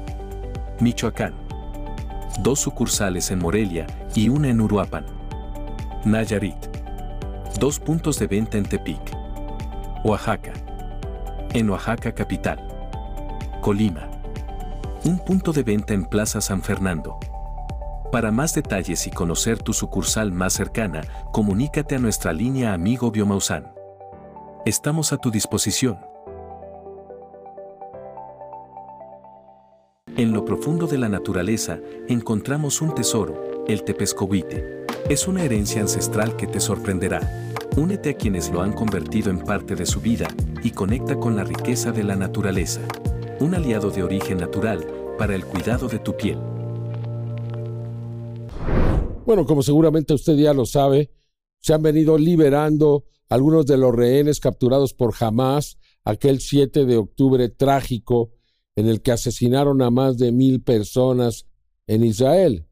Michoacán 0.82 1.43
dos 2.40 2.60
sucursales 2.60 3.32
en 3.32 3.40
Morelia 3.40 3.88
y 4.16 4.30
una 4.30 4.50
en 4.50 4.62
Uruapan. 4.62 5.06
Nayarit. 6.06 6.58
Dos 7.60 7.80
puntos 7.80 8.20
de 8.20 8.28
venta 8.28 8.58
en 8.58 8.66
Tepic. 8.66 9.00
Oaxaca. 10.04 10.54
En 11.54 11.70
Oaxaca 11.70 12.14
capital. 12.14 12.60
Colima. 13.62 14.10
Un 15.06 15.20
punto 15.20 15.54
de 15.54 15.64
venta 15.64 15.94
en 15.94 16.06
Plaza 16.06 16.42
San 16.42 16.62
Fernando. 16.62 17.20
Para 18.12 18.32
más 18.32 18.54
detalles 18.54 19.08
y 19.08 19.12
conocer 19.12 19.62
tu 19.62 19.74
sucursal 19.74 20.32
más 20.32 20.54
cercana, 20.54 21.02
comunícate 21.32 21.96
a 21.96 22.00
nuestra 22.00 22.34
línea 22.34 22.74
Amigo 22.74 23.12
Biomausan. 23.12 23.72
Estamos 24.66 25.14
a 25.14 25.18
tu 25.18 25.32
disposición. 25.32 26.13
En 30.16 30.32
lo 30.32 30.46
profundo 30.46 30.86
de 30.86 31.00
la 31.00 31.10
naturaleza 31.10 31.82
encontramos 32.08 32.84
un 32.84 32.94
tesoro, 32.94 33.66
el 33.68 33.84
tepescohuite. 33.84 34.86
Es 35.10 35.28
una 35.28 35.44
herencia 35.44 35.82
ancestral 35.82 36.36
que 36.36 36.46
te 36.46 36.60
sorprenderá. 36.60 37.52
Únete 37.78 38.12
a 38.12 38.14
quienes 38.14 38.52
lo 38.52 38.62
han 38.62 38.74
convertido 38.74 39.32
en 39.32 39.40
parte 39.40 39.74
de 39.74 39.88
su 39.88 40.02
vida 40.02 40.28
y 40.62 40.70
conecta 40.70 41.20
con 41.20 41.36
la 41.36 41.44
riqueza 41.44 41.92
de 41.92 42.04
la 42.04 42.16
naturaleza. 42.16 42.82
Un 43.40 43.56
aliado 43.56 43.90
de 43.90 44.04
origen 44.04 44.38
natural 44.38 44.86
para 45.18 45.34
el 45.34 45.46
cuidado 45.46 45.88
de 45.88 45.98
tu 45.98 46.16
piel. 46.16 46.38
Bueno, 49.26 49.48
como 49.48 49.64
seguramente 49.64 50.14
usted 50.14 50.36
ya 50.36 50.54
lo 50.54 50.68
sabe, 50.68 51.10
se 51.60 51.74
han 51.74 51.82
venido 51.82 52.20
liberando 52.20 53.06
algunos 53.30 53.66
de 53.66 53.78
los 53.78 53.96
rehenes 53.96 54.40
capturados 54.40 54.94
por 54.94 55.16
Hamas 55.20 55.80
aquel 56.04 56.40
7 56.40 56.86
de 56.86 56.98
octubre 56.98 57.50
trágico 57.50 58.30
en 58.76 58.88
el 58.88 59.02
que 59.02 59.12
asesinaron 59.12 59.82
a 59.82 59.90
más 59.90 60.18
de 60.18 60.32
mil 60.32 60.62
personas 60.62 61.46
en 61.88 62.04
Israel. 62.04 62.68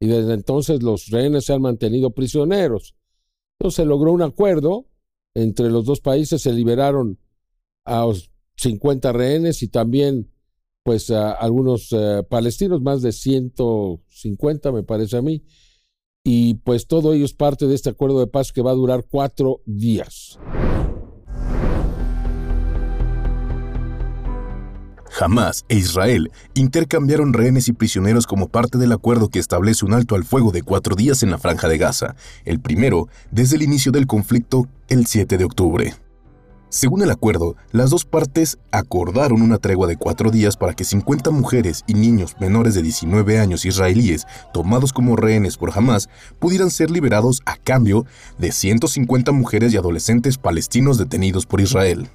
Y 0.00 0.06
desde 0.06 0.34
entonces 0.34 0.82
los 0.82 1.08
rehenes 1.08 1.44
se 1.44 1.52
han 1.52 1.62
mantenido 1.62 2.10
prisioneros. 2.10 2.94
Entonces 3.58 3.76
se 3.76 3.84
logró 3.84 4.12
un 4.12 4.22
acuerdo 4.22 4.86
entre 5.34 5.70
los 5.70 5.84
dos 5.84 6.00
países, 6.00 6.42
se 6.42 6.52
liberaron 6.52 7.18
a 7.84 8.06
50 8.56 9.12
rehenes 9.12 9.62
y 9.62 9.68
también 9.68 10.30
pues 10.82 11.10
a 11.10 11.32
algunos 11.32 11.92
eh, 11.92 12.22
palestinos, 12.28 12.80
más 12.80 13.02
de 13.02 13.12
150 13.12 14.72
me 14.72 14.82
parece 14.82 15.18
a 15.18 15.22
mí. 15.22 15.44
Y 16.24 16.54
pues 16.54 16.86
todo 16.86 17.12
ello 17.12 17.24
es 17.24 17.34
parte 17.34 17.66
de 17.66 17.74
este 17.74 17.90
acuerdo 17.90 18.20
de 18.20 18.26
paz 18.26 18.52
que 18.52 18.62
va 18.62 18.72
a 18.72 18.74
durar 18.74 19.06
cuatro 19.08 19.62
días. 19.66 20.38
Hamas 25.18 25.64
e 25.68 25.76
Israel 25.76 26.30
intercambiaron 26.54 27.32
rehenes 27.32 27.68
y 27.68 27.72
prisioneros 27.72 28.26
como 28.26 28.48
parte 28.48 28.78
del 28.78 28.92
acuerdo 28.92 29.28
que 29.28 29.38
establece 29.38 29.84
un 29.84 29.94
alto 29.94 30.14
al 30.14 30.24
fuego 30.24 30.52
de 30.52 30.62
cuatro 30.62 30.94
días 30.94 31.22
en 31.22 31.30
la 31.30 31.38
franja 31.38 31.68
de 31.68 31.78
Gaza, 31.78 32.14
el 32.44 32.60
primero 32.60 33.08
desde 33.30 33.56
el 33.56 33.62
inicio 33.62 33.92
del 33.92 34.06
conflicto 34.06 34.68
el 34.88 35.06
7 35.06 35.38
de 35.38 35.44
octubre. 35.44 35.94
Según 36.68 37.02
el 37.02 37.10
acuerdo, 37.10 37.56
las 37.72 37.90
dos 37.90 38.04
partes 38.04 38.58
acordaron 38.70 39.42
una 39.42 39.58
tregua 39.58 39.88
de 39.88 39.96
cuatro 39.96 40.30
días 40.30 40.56
para 40.56 40.72
que 40.72 40.84
50 40.84 41.32
mujeres 41.32 41.82
y 41.88 41.94
niños 41.94 42.36
menores 42.38 42.74
de 42.74 42.82
19 42.82 43.40
años 43.40 43.64
israelíes 43.64 44.24
tomados 44.52 44.92
como 44.92 45.16
rehenes 45.16 45.56
por 45.56 45.76
Hamas 45.76 46.08
pudieran 46.38 46.70
ser 46.70 46.92
liberados 46.92 47.42
a 47.44 47.56
cambio 47.56 48.06
de 48.38 48.52
150 48.52 49.32
mujeres 49.32 49.74
y 49.74 49.78
adolescentes 49.78 50.38
palestinos 50.38 50.96
detenidos 50.96 51.44
por 51.44 51.60
Israel. 51.60 52.08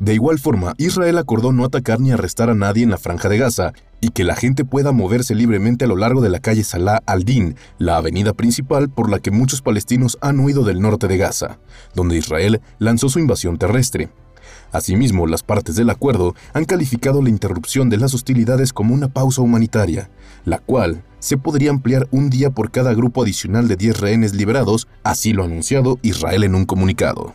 De 0.00 0.14
igual 0.14 0.38
forma, 0.38 0.74
Israel 0.78 1.18
acordó 1.18 1.52
no 1.52 1.64
atacar 1.64 1.98
ni 1.98 2.12
arrestar 2.12 2.50
a 2.50 2.54
nadie 2.54 2.84
en 2.84 2.90
la 2.90 2.98
franja 2.98 3.28
de 3.28 3.38
Gaza 3.38 3.72
y 4.00 4.10
que 4.10 4.22
la 4.22 4.36
gente 4.36 4.64
pueda 4.64 4.92
moverse 4.92 5.34
libremente 5.34 5.84
a 5.84 5.88
lo 5.88 5.96
largo 5.96 6.20
de 6.20 6.28
la 6.28 6.38
calle 6.38 6.62
Salah 6.62 7.00
al-Din, 7.04 7.56
la 7.78 7.96
avenida 7.96 8.32
principal 8.32 8.88
por 8.88 9.10
la 9.10 9.18
que 9.18 9.32
muchos 9.32 9.60
palestinos 9.60 10.16
han 10.20 10.38
huido 10.38 10.62
del 10.62 10.80
norte 10.80 11.08
de 11.08 11.16
Gaza, 11.16 11.58
donde 11.96 12.16
Israel 12.16 12.60
lanzó 12.78 13.08
su 13.08 13.18
invasión 13.18 13.58
terrestre. 13.58 14.08
Asimismo, 14.70 15.26
las 15.26 15.42
partes 15.42 15.74
del 15.74 15.90
acuerdo 15.90 16.36
han 16.52 16.64
calificado 16.64 17.20
la 17.20 17.30
interrupción 17.30 17.90
de 17.90 17.96
las 17.96 18.14
hostilidades 18.14 18.72
como 18.72 18.94
una 18.94 19.08
pausa 19.08 19.42
humanitaria, 19.42 20.10
la 20.44 20.58
cual 20.58 21.02
se 21.18 21.38
podría 21.38 21.70
ampliar 21.70 22.06
un 22.12 22.30
día 22.30 22.50
por 22.50 22.70
cada 22.70 22.94
grupo 22.94 23.24
adicional 23.24 23.66
de 23.66 23.74
10 23.74 23.98
rehenes 23.98 24.34
liberados, 24.34 24.86
así 25.02 25.32
lo 25.32 25.42
ha 25.42 25.46
anunciado 25.46 25.98
Israel 26.02 26.44
en 26.44 26.54
un 26.54 26.66
comunicado. 26.66 27.34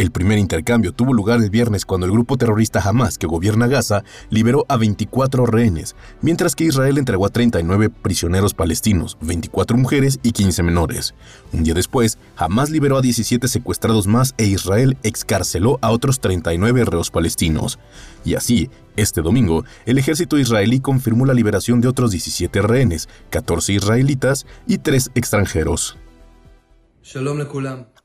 El 0.00 0.12
primer 0.12 0.38
intercambio 0.38 0.92
tuvo 0.92 1.12
lugar 1.12 1.42
el 1.42 1.50
viernes 1.50 1.84
cuando 1.84 2.06
el 2.06 2.12
grupo 2.12 2.38
terrorista 2.38 2.80
Hamas, 2.80 3.18
que 3.18 3.26
gobierna 3.26 3.66
Gaza, 3.66 4.02
liberó 4.30 4.64
a 4.70 4.78
24 4.78 5.44
rehenes, 5.44 5.94
mientras 6.22 6.56
que 6.56 6.64
Israel 6.64 6.96
entregó 6.96 7.26
a 7.26 7.28
39 7.28 7.90
prisioneros 7.90 8.54
palestinos, 8.54 9.18
24 9.20 9.76
mujeres 9.76 10.18
y 10.22 10.32
15 10.32 10.62
menores. 10.62 11.14
Un 11.52 11.64
día 11.64 11.74
después, 11.74 12.16
Hamas 12.36 12.70
liberó 12.70 12.96
a 12.96 13.02
17 13.02 13.46
secuestrados 13.46 14.06
más 14.06 14.34
e 14.38 14.46
Israel 14.46 14.96
excarceló 15.02 15.78
a 15.82 15.90
otros 15.90 16.18
39 16.20 16.86
reos 16.86 17.10
palestinos. 17.10 17.78
Y 18.24 18.36
así, 18.36 18.70
este 18.96 19.20
domingo, 19.20 19.66
el 19.84 19.98
ejército 19.98 20.38
israelí 20.38 20.80
confirmó 20.80 21.26
la 21.26 21.34
liberación 21.34 21.82
de 21.82 21.88
otros 21.88 22.12
17 22.12 22.62
rehenes, 22.62 23.10
14 23.28 23.74
israelitas 23.74 24.46
y 24.66 24.78
3 24.78 25.10
extranjeros. 25.14 25.98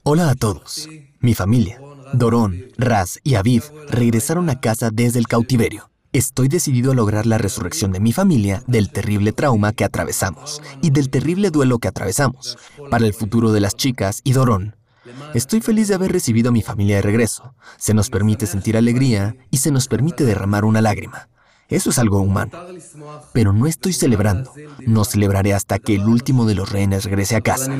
Hola 0.03 0.29
a 0.29 0.35
todos. 0.35 0.87
Mi 1.25 1.33
familia, 1.33 1.81
Dorón, 2.13 2.65
Raz 2.77 3.17
y 3.23 3.33
Aviv 3.33 3.63
regresaron 3.89 4.47
a 4.51 4.59
casa 4.59 4.91
desde 4.93 5.17
el 5.17 5.27
cautiverio. 5.27 5.89
Estoy 6.13 6.49
decidido 6.49 6.91
a 6.91 6.93
lograr 6.93 7.25
la 7.25 7.39
resurrección 7.39 7.91
de 7.91 7.99
mi 7.99 8.13
familia 8.13 8.61
del 8.67 8.91
terrible 8.91 9.31
trauma 9.31 9.73
que 9.73 9.85
atravesamos 9.85 10.61
y 10.83 10.91
del 10.91 11.09
terrible 11.09 11.49
duelo 11.49 11.79
que 11.79 11.87
atravesamos, 11.87 12.59
para 12.91 13.07
el 13.07 13.15
futuro 13.15 13.51
de 13.53 13.59
las 13.59 13.75
chicas 13.75 14.21
y 14.23 14.33
Dorón. 14.33 14.75
Estoy 15.33 15.61
feliz 15.61 15.87
de 15.87 15.95
haber 15.95 16.11
recibido 16.11 16.49
a 16.49 16.51
mi 16.51 16.61
familia 16.61 16.97
de 16.97 17.01
regreso. 17.01 17.55
Se 17.77 17.95
nos 17.95 18.11
permite 18.11 18.45
sentir 18.45 18.77
alegría 18.77 19.35
y 19.49 19.57
se 19.57 19.71
nos 19.71 19.87
permite 19.87 20.25
derramar 20.25 20.63
una 20.63 20.83
lágrima. 20.83 21.29
Eso 21.69 21.89
es 21.89 21.97
algo 21.97 22.19
humano. 22.19 22.51
Pero 23.33 23.51
no 23.51 23.65
estoy 23.65 23.93
celebrando. 23.93 24.53
No 24.85 25.03
celebraré 25.03 25.55
hasta 25.55 25.79
que 25.79 25.95
el 25.95 26.05
último 26.05 26.45
de 26.45 26.53
los 26.53 26.71
rehenes 26.71 27.03
regrese 27.05 27.35
a 27.35 27.41
casa. 27.41 27.75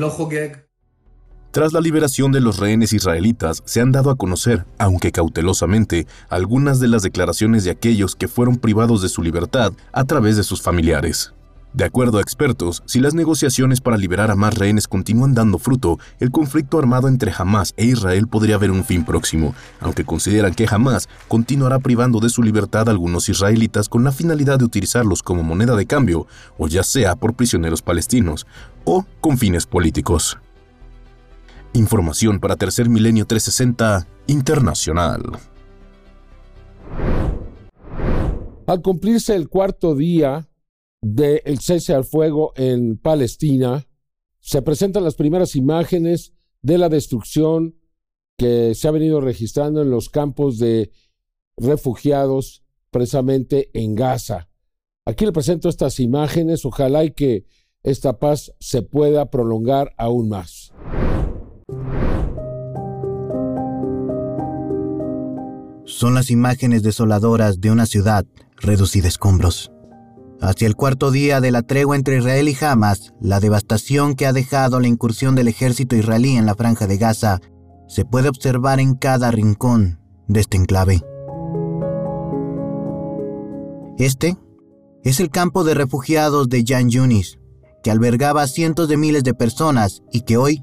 Tras 1.50 1.72
la 1.72 1.80
liberación 1.80 2.32
de 2.32 2.40
los 2.40 2.58
rehenes 2.58 2.92
israelitas, 2.92 3.62
se 3.64 3.80
han 3.80 3.92
dado 3.92 4.10
a 4.10 4.16
conocer, 4.16 4.66
aunque 4.78 5.12
cautelosamente, 5.12 6.06
algunas 6.28 6.80
de 6.80 6.88
las 6.88 7.02
declaraciones 7.02 7.64
de 7.64 7.70
aquellos 7.70 8.14
que 8.14 8.28
fueron 8.28 8.56
privados 8.56 9.00
de 9.00 9.08
su 9.08 9.22
libertad 9.22 9.72
a 9.92 10.04
través 10.04 10.36
de 10.36 10.42
sus 10.42 10.60
familiares. 10.60 11.32
De 11.76 11.84
acuerdo 11.84 12.16
a 12.16 12.22
expertos, 12.22 12.82
si 12.86 13.00
las 13.00 13.12
negociaciones 13.12 13.82
para 13.82 13.98
liberar 13.98 14.30
a 14.30 14.34
más 14.34 14.54
rehenes 14.54 14.88
continúan 14.88 15.34
dando 15.34 15.58
fruto, 15.58 15.98
el 16.20 16.30
conflicto 16.30 16.78
armado 16.78 17.06
entre 17.06 17.34
Hamas 17.36 17.74
e 17.76 17.84
Israel 17.84 18.28
podría 18.28 18.54
haber 18.54 18.70
un 18.70 18.82
fin 18.82 19.04
próximo, 19.04 19.54
aunque 19.80 20.02
consideran 20.02 20.54
que 20.54 20.66
Hamas 20.70 21.06
continuará 21.28 21.78
privando 21.78 22.18
de 22.18 22.30
su 22.30 22.42
libertad 22.42 22.88
a 22.88 22.92
algunos 22.92 23.28
israelitas 23.28 23.90
con 23.90 24.04
la 24.04 24.12
finalidad 24.12 24.58
de 24.58 24.64
utilizarlos 24.64 25.22
como 25.22 25.42
moneda 25.42 25.76
de 25.76 25.84
cambio, 25.84 26.26
o 26.56 26.66
ya 26.66 26.82
sea 26.82 27.14
por 27.14 27.34
prisioneros 27.34 27.82
palestinos, 27.82 28.46
o 28.84 29.04
con 29.20 29.36
fines 29.36 29.66
políticos. 29.66 30.38
Información 31.76 32.40
para 32.40 32.56
Tercer 32.56 32.88
Milenio 32.88 33.26
360 33.26 34.08
Internacional. 34.28 35.22
Al 38.66 38.80
cumplirse 38.80 39.34
el 39.36 39.50
cuarto 39.50 39.94
día 39.94 40.48
del 41.02 41.60
cese 41.60 41.92
al 41.92 42.04
fuego 42.04 42.54
en 42.56 42.96
Palestina, 42.96 43.86
se 44.40 44.62
presentan 44.62 45.04
las 45.04 45.16
primeras 45.16 45.54
imágenes 45.54 46.32
de 46.62 46.78
la 46.78 46.88
destrucción 46.88 47.76
que 48.38 48.74
se 48.74 48.88
ha 48.88 48.90
venido 48.90 49.20
registrando 49.20 49.82
en 49.82 49.90
los 49.90 50.08
campos 50.08 50.58
de 50.58 50.90
refugiados 51.58 52.64
precisamente 52.90 53.68
en 53.74 53.94
Gaza. 53.94 54.48
Aquí 55.04 55.26
le 55.26 55.32
presento 55.32 55.68
estas 55.68 56.00
imágenes, 56.00 56.64
ojalá 56.64 57.04
y 57.04 57.10
que 57.10 57.44
esta 57.82 58.18
paz 58.18 58.52
se 58.60 58.80
pueda 58.80 59.30
prolongar 59.30 59.92
aún 59.98 60.30
más. 60.30 60.72
Son 65.96 66.12
las 66.12 66.30
imágenes 66.30 66.82
desoladoras 66.82 67.58
de 67.62 67.70
una 67.70 67.86
ciudad 67.86 68.26
reducida 68.58 69.06
a 69.06 69.08
escombros. 69.08 69.72
Hacia 70.42 70.68
el 70.68 70.76
cuarto 70.76 71.10
día 71.10 71.40
de 71.40 71.50
la 71.50 71.62
tregua 71.62 71.96
entre 71.96 72.18
Israel 72.18 72.50
y 72.50 72.56
Hamas, 72.62 73.14
la 73.18 73.40
devastación 73.40 74.14
que 74.14 74.26
ha 74.26 74.34
dejado 74.34 74.78
la 74.78 74.88
incursión 74.88 75.34
del 75.34 75.48
ejército 75.48 75.96
israelí 75.96 76.36
en 76.36 76.44
la 76.44 76.54
franja 76.54 76.86
de 76.86 76.98
Gaza 76.98 77.40
se 77.88 78.04
puede 78.04 78.28
observar 78.28 78.78
en 78.78 78.94
cada 78.94 79.30
rincón 79.30 79.98
de 80.28 80.40
este 80.40 80.58
enclave. 80.58 81.00
Este 83.96 84.36
es 85.02 85.18
el 85.18 85.30
campo 85.30 85.64
de 85.64 85.72
refugiados 85.72 86.50
de 86.50 86.62
Jan 86.66 86.90
Yunis, 86.90 87.38
que 87.82 87.90
albergaba 87.90 88.42
a 88.42 88.48
cientos 88.48 88.90
de 88.90 88.98
miles 88.98 89.24
de 89.24 89.32
personas 89.32 90.02
y 90.12 90.22
que 90.22 90.36
hoy 90.36 90.62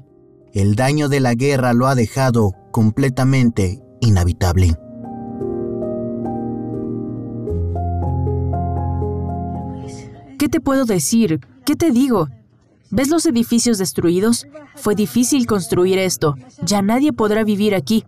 el 0.52 0.76
daño 0.76 1.08
de 1.08 1.18
la 1.18 1.34
guerra 1.34 1.72
lo 1.72 1.88
ha 1.88 1.96
dejado 1.96 2.52
completamente 2.70 3.82
inhabitable. 4.00 4.76
¿Qué 10.38 10.48
te 10.48 10.60
puedo 10.60 10.84
decir? 10.84 11.40
¿Qué 11.64 11.76
te 11.76 11.90
digo? 11.90 12.28
¿Ves 12.90 13.08
los 13.08 13.26
edificios 13.26 13.78
destruidos? 13.78 14.46
Fue 14.76 14.94
difícil 14.94 15.46
construir 15.46 15.98
esto. 15.98 16.36
Ya 16.62 16.82
nadie 16.82 17.12
podrá 17.12 17.44
vivir 17.44 17.74
aquí. 17.74 18.04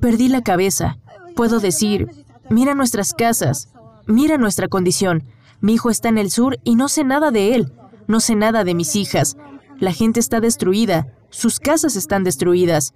Perdí 0.00 0.28
la 0.28 0.42
cabeza. 0.42 0.98
Puedo 1.34 1.60
decir, 1.60 2.24
mira 2.50 2.74
nuestras 2.74 3.14
casas, 3.14 3.68
mira 4.06 4.38
nuestra 4.38 4.68
condición. 4.68 5.24
Mi 5.60 5.74
hijo 5.74 5.90
está 5.90 6.08
en 6.08 6.18
el 6.18 6.30
sur 6.30 6.58
y 6.64 6.76
no 6.76 6.88
sé 6.88 7.04
nada 7.04 7.30
de 7.30 7.54
él. 7.54 7.72
No 8.06 8.20
sé 8.20 8.36
nada 8.36 8.64
de 8.64 8.74
mis 8.74 8.96
hijas. 8.96 9.36
La 9.80 9.92
gente 9.92 10.20
está 10.20 10.40
destruida. 10.40 11.08
Sus 11.30 11.60
casas 11.60 11.96
están 11.96 12.24
destruidas. 12.24 12.94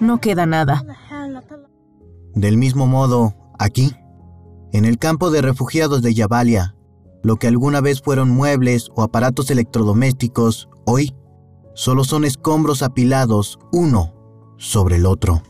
No 0.00 0.20
queda 0.20 0.46
nada. 0.46 0.84
Del 2.34 2.56
mismo 2.56 2.86
modo, 2.86 3.34
aquí, 3.58 3.94
en 4.72 4.84
el 4.84 4.98
campo 4.98 5.30
de 5.30 5.42
refugiados 5.42 6.02
de 6.02 6.14
Yabalia, 6.14 6.74
lo 7.22 7.36
que 7.36 7.46
alguna 7.46 7.80
vez 7.80 8.00
fueron 8.00 8.30
muebles 8.30 8.88
o 8.94 9.02
aparatos 9.02 9.50
electrodomésticos, 9.50 10.68
hoy 10.86 11.14
solo 11.74 12.04
son 12.04 12.24
escombros 12.24 12.82
apilados 12.82 13.58
uno 13.72 14.14
sobre 14.56 14.96
el 14.96 15.06
otro. 15.06 15.42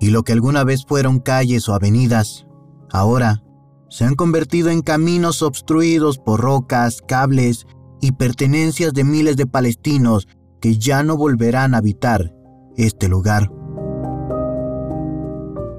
Y 0.00 0.10
lo 0.10 0.22
que 0.22 0.32
alguna 0.32 0.64
vez 0.64 0.84
fueron 0.86 1.18
calles 1.18 1.68
o 1.68 1.74
avenidas, 1.74 2.46
ahora 2.90 3.42
se 3.88 4.04
han 4.04 4.14
convertido 4.14 4.70
en 4.70 4.82
caminos 4.82 5.42
obstruidos 5.42 6.18
por 6.18 6.40
rocas, 6.40 7.00
cables 7.06 7.66
y 8.00 8.12
pertenencias 8.12 8.92
de 8.92 9.04
miles 9.04 9.36
de 9.36 9.46
palestinos 9.46 10.28
que 10.60 10.78
ya 10.78 11.02
no 11.02 11.16
volverán 11.16 11.74
a 11.74 11.78
habitar 11.78 12.34
este 12.76 13.08
lugar. 13.08 13.50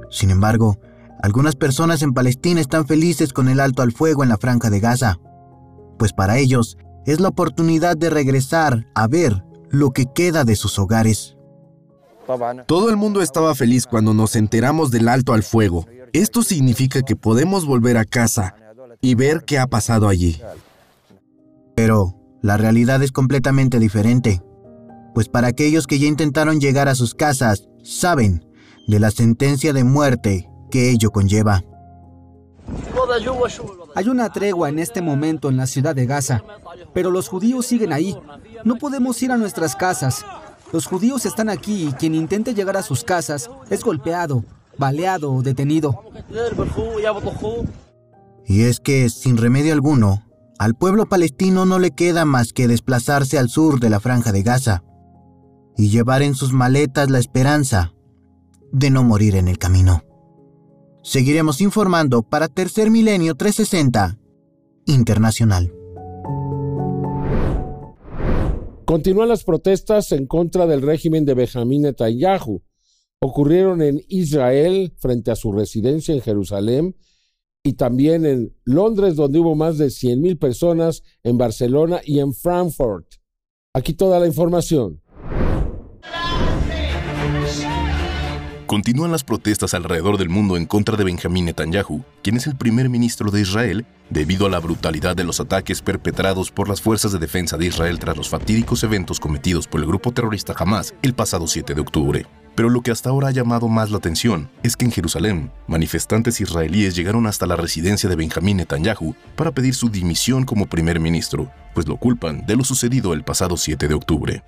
Sin 0.10 0.30
embargo, 0.30 0.78
algunas 1.26 1.56
personas 1.56 2.04
en 2.04 2.14
Palestina 2.14 2.62
están 2.62 2.86
felices 2.86 3.34
con 3.34 3.50
el 3.50 3.60
alto 3.60 3.82
al 3.82 3.92
fuego 3.92 4.22
en 4.22 4.30
la 4.30 4.38
franja 4.38 4.70
de 4.70 4.80
Gaza, 4.80 5.18
pues 5.98 6.14
para 6.14 6.38
ellos 6.38 6.78
es 7.08 7.20
la 7.20 7.30
oportunidad 7.30 7.98
de 7.98 8.12
regresar 8.12 8.86
a 8.94 9.08
ver 9.08 9.44
lo 9.72 9.90
que 9.90 10.06
queda 10.06 10.44
de 10.44 10.56
sus 10.56 10.78
hogares. 10.78 11.36
Todo 12.68 12.92
el 12.92 12.96
mundo 12.96 13.24
estaba 13.24 13.56
feliz 13.56 13.88
cuando 13.88 14.14
nos 14.14 14.36
enteramos 14.36 14.92
del 14.92 15.08
alto 15.08 15.34
al 15.34 15.42
fuego. 15.42 15.88
Esto 16.14 16.44
significa 16.44 17.02
que 17.02 17.16
podemos 17.16 17.66
volver 17.66 17.98
a 17.98 18.06
casa 18.06 18.56
y 19.02 19.16
ver 19.16 19.46
qué 19.46 19.58
ha 19.58 19.66
pasado 19.66 20.08
allí. 20.08 20.40
Pero 21.76 22.20
la 22.44 22.58
realidad 22.58 23.02
es 23.02 23.12
completamente 23.12 23.80
diferente, 23.80 24.44
pues 25.16 25.28
para 25.28 25.48
aquellos 25.48 25.88
que 25.88 25.98
ya 25.98 26.06
intentaron 26.06 26.60
llegar 26.60 26.88
a 26.88 26.94
sus 26.94 27.16
casas, 27.16 27.68
saben 27.84 28.46
de 28.88 29.00
la 29.00 29.10
sentencia 29.10 29.74
de 29.74 29.84
muerte 29.84 30.52
que 30.76 30.92
ello 30.92 31.10
conlleva. 31.10 31.64
Hay 33.96 34.10
una 34.10 34.30
tregua 34.30 34.68
en 34.68 34.80
este 34.80 35.02
momento 35.02 35.48
en 35.48 35.56
la 35.56 35.68
ciudad 35.68 35.96
de 35.96 36.06
Gaza, 36.06 36.44
pero 36.94 37.12
los 37.12 37.30
judíos 37.30 37.66
siguen 37.66 37.94
ahí. 37.94 38.14
No 38.66 38.76
podemos 38.76 39.24
ir 39.24 39.32
a 39.32 39.38
nuestras 39.38 39.74
casas. 39.74 40.26
Los 40.74 40.86
judíos 40.86 41.26
están 41.26 41.48
aquí 41.48 41.88
y 41.88 41.94
quien 41.94 42.14
intente 42.14 42.54
llegar 42.54 42.76
a 42.76 42.84
sus 42.84 43.06
casas 43.06 43.50
es 43.70 43.86
golpeado, 43.86 44.44
baleado 44.78 45.32
o 45.32 45.42
detenido. 45.42 46.04
Y 48.46 48.64
es 48.64 48.82
que, 48.82 49.10
sin 49.10 49.38
remedio 49.38 49.72
alguno, 49.72 50.26
al 50.60 50.76
pueblo 50.76 51.06
palestino 51.06 51.66
no 51.66 51.80
le 51.80 51.92
queda 51.92 52.26
más 52.26 52.52
que 52.52 52.68
desplazarse 52.68 53.40
al 53.40 53.48
sur 53.48 53.80
de 53.80 53.90
la 53.90 54.02
franja 54.02 54.34
de 54.34 54.44
Gaza 54.44 54.84
y 55.78 55.90
llevar 55.90 56.22
en 56.22 56.36
sus 56.36 56.52
maletas 56.52 57.10
la 57.10 57.20
esperanza 57.20 57.94
de 58.74 58.90
no 58.90 59.04
morir 59.04 59.38
en 59.38 59.48
el 59.48 59.58
camino. 59.58 60.04
Seguiremos 61.06 61.62
informando 61.62 62.24
para 62.24 62.48
Tercer 62.48 62.90
Milenio 62.90 63.36
360 63.36 64.18
Internacional. 64.88 65.72
Continúan 68.86 69.30
las 69.30 69.44
protestas 69.44 70.12
en 70.14 70.26
contra 70.26 70.66
del 70.66 70.82
régimen 70.82 71.24
de 71.24 71.36
Benjamín 71.36 71.84
Netanyahu. 71.84 72.64
Ocurrieron 73.20 73.84
en 73.84 74.02
Israel, 74.08 74.96
frente 74.98 75.30
a 75.30 75.36
su 75.36 75.52
residencia 75.52 76.16
en 76.16 76.22
Jerusalén, 76.22 76.96
y 77.62 77.74
también 77.74 78.26
en 78.26 78.56
Londres, 78.64 79.16
donde 79.16 79.38
hubo 79.38 79.54
más 79.54 79.78
de 79.78 79.90
100.000 79.90 80.40
personas, 80.40 81.04
en 81.22 81.38
Barcelona 81.38 82.02
y 82.04 82.18
en 82.18 82.34
Frankfurt. 82.34 83.06
Aquí 83.76 83.94
toda 83.94 84.20
la 84.20 84.26
información. 84.26 85.04
Continúan 88.68 89.12
las 89.12 89.24
protestas 89.24 89.76
alrededor 89.76 90.18
del 90.18 90.30
mundo 90.30 90.58
en 90.58 90.66
contra 90.66 90.98
de 90.98 91.04
Benjamín 91.04 91.46
Netanyahu, 91.46 92.04
quien 92.24 92.38
es 92.38 92.48
el 92.48 92.56
primer 92.56 92.90
ministro 92.90 93.30
de 93.30 93.42
Israel, 93.42 93.86
debido 94.10 94.48
a 94.48 94.50
la 94.50 94.60
brutalidad 94.60 95.16
de 95.16 95.24
los 95.24 95.40
ataques 95.40 95.84
perpetrados 95.84 96.50
por 96.50 96.68
las 96.68 96.82
fuerzas 96.82 97.12
de 97.12 97.20
defensa 97.20 97.58
de 97.58 97.68
Israel 97.68 98.00
tras 98.00 98.18
los 98.18 98.28
fatídicos 98.28 98.84
eventos 98.84 99.20
cometidos 99.20 99.68
por 99.68 99.82
el 99.82 99.88
grupo 99.88 100.12
terrorista 100.12 100.56
Hamas 100.58 100.96
el 101.04 101.14
pasado 101.14 101.46
7 101.46 101.76
de 101.76 101.82
octubre. 101.82 102.26
Pero 102.56 102.70
lo 102.70 102.82
que 102.82 102.92
hasta 102.92 103.10
ahora 103.10 103.28
ha 103.28 103.32
llamado 103.32 103.68
más 103.68 103.92
la 103.92 103.98
atención 103.98 104.50
es 104.64 104.78
que 104.78 104.86
en 104.86 104.92
Jerusalén, 104.92 105.52
manifestantes 105.68 106.40
israelíes 106.40 106.96
llegaron 106.96 107.28
hasta 107.28 107.46
la 107.46 107.58
residencia 107.58 108.10
de 108.10 108.16
Benjamín 108.16 108.58
Netanyahu 108.58 109.14
para 109.36 109.52
pedir 109.52 109.76
su 109.76 109.90
dimisión 109.90 110.46
como 110.46 110.66
primer 110.66 111.02
ministro, 111.02 111.52
pues 111.74 111.88
lo 111.88 111.98
culpan 111.98 112.46
de 112.46 112.56
lo 112.56 112.64
sucedido 112.64 113.14
el 113.14 113.24
pasado 113.24 113.58
7 113.58 113.90
de 113.90 113.94
octubre. 113.94 114.44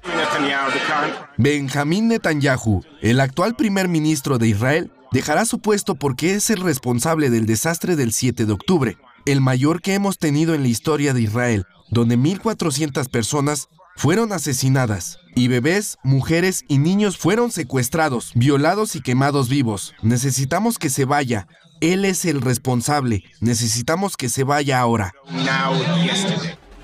Benjamín 1.37 2.07
Netanyahu, 2.07 2.81
el 3.01 3.19
actual 3.19 3.55
primer 3.55 3.89
ministro 3.89 4.37
de 4.37 4.47
Israel, 4.47 4.91
dejará 5.11 5.45
su 5.45 5.59
puesto 5.59 5.95
porque 5.95 6.33
es 6.33 6.49
el 6.49 6.61
responsable 6.61 7.29
del 7.29 7.45
desastre 7.45 7.97
del 7.97 8.13
7 8.13 8.45
de 8.45 8.53
octubre, 8.53 8.97
el 9.25 9.41
mayor 9.41 9.81
que 9.81 9.93
hemos 9.93 10.17
tenido 10.17 10.53
en 10.53 10.61
la 10.61 10.69
historia 10.69 11.13
de 11.13 11.21
Israel, 11.21 11.65
donde 11.89 12.17
1.400 12.17 13.09
personas 13.09 13.67
fueron 13.97 14.31
asesinadas 14.31 15.19
y 15.35 15.47
bebés, 15.47 15.97
mujeres 16.03 16.63
y 16.67 16.77
niños 16.77 17.17
fueron 17.17 17.51
secuestrados, 17.51 18.31
violados 18.35 18.95
y 18.95 19.01
quemados 19.01 19.49
vivos. 19.49 19.93
Necesitamos 20.01 20.77
que 20.77 20.89
se 20.89 21.05
vaya. 21.05 21.47
Él 21.81 22.05
es 22.05 22.23
el 22.25 22.41
responsable. 22.41 23.23
Necesitamos 23.41 24.15
que 24.17 24.29
se 24.29 24.43
vaya 24.43 24.79
ahora. 24.79 25.13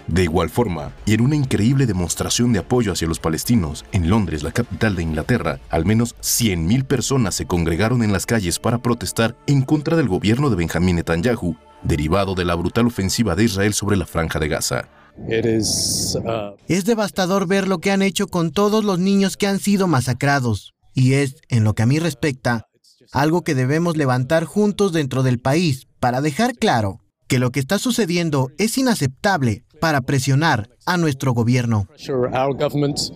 De 0.08 0.24
igual 0.24 0.50
forma, 0.50 0.92
y 1.06 1.14
en 1.14 1.22
una 1.22 1.36
increíble 1.36 1.86
demostración 1.86 2.52
de 2.52 2.60
apoyo 2.60 2.92
hacia 2.92 3.08
los 3.08 3.20
palestinos, 3.20 3.86
en 3.92 4.10
Londres, 4.10 4.44
la 4.44 4.52
capital 4.52 4.96
de 4.96 5.04
Inglaterra, 5.04 5.60
al 5.70 5.86
menos 5.86 6.16
100.000 6.18 6.84
personas 6.84 7.36
se 7.36 7.46
congregaron 7.46 8.04
en 8.04 8.12
las 8.12 8.26
calles 8.26 8.60
para 8.60 8.80
protestar 8.80 9.38
en 9.48 9.62
contra 9.62 9.96
del 9.96 10.10
gobierno 10.10 10.50
de 10.50 10.58
Benjamín 10.58 10.98
Netanyahu, 10.98 11.56
derivado 11.84 12.36
de 12.36 12.44
la 12.44 12.56
brutal 12.56 12.88
ofensiva 12.88 13.36
de 13.36 13.46
Israel 13.46 13.74
sobre 13.74 13.98
la 13.98 14.06
franja 14.06 14.40
de 14.40 14.50
Gaza. 14.50 14.90
Uh, 15.16 16.56
es 16.68 16.86
devastador 16.86 17.48
ver 17.48 17.68
lo 17.68 17.80
que 17.80 17.92
han 17.92 18.02
hecho 18.02 18.28
con 18.28 18.52
todos 18.52 18.84
los 18.84 19.00
niños 19.00 19.38
que 19.38 19.48
han 19.48 19.60
sido 19.60 19.88
masacrados. 19.88 20.74
Y 20.94 21.14
es, 21.14 21.36
en 21.50 21.64
lo 21.64 21.74
que 21.74 21.84
a 21.84 21.86
mí 21.86 22.00
respecta, 22.00 22.68
algo 23.12 23.44
que 23.44 23.56
debemos 23.56 23.98
levantar 23.98 24.46
juntos 24.46 24.92
dentro 24.92 25.24
del 25.24 25.40
país 25.40 25.88
para 26.00 26.22
dejar 26.22 26.56
claro 26.56 27.00
que 27.28 27.40
lo 27.40 27.52
que 27.52 27.60
está 27.60 27.80
sucediendo 27.80 28.52
es 28.58 28.78
inaceptable 28.78 29.64
para 29.80 30.02
presionar 30.02 30.70
a 30.86 30.98
nuestro 30.98 31.34
gobierno. 31.34 31.88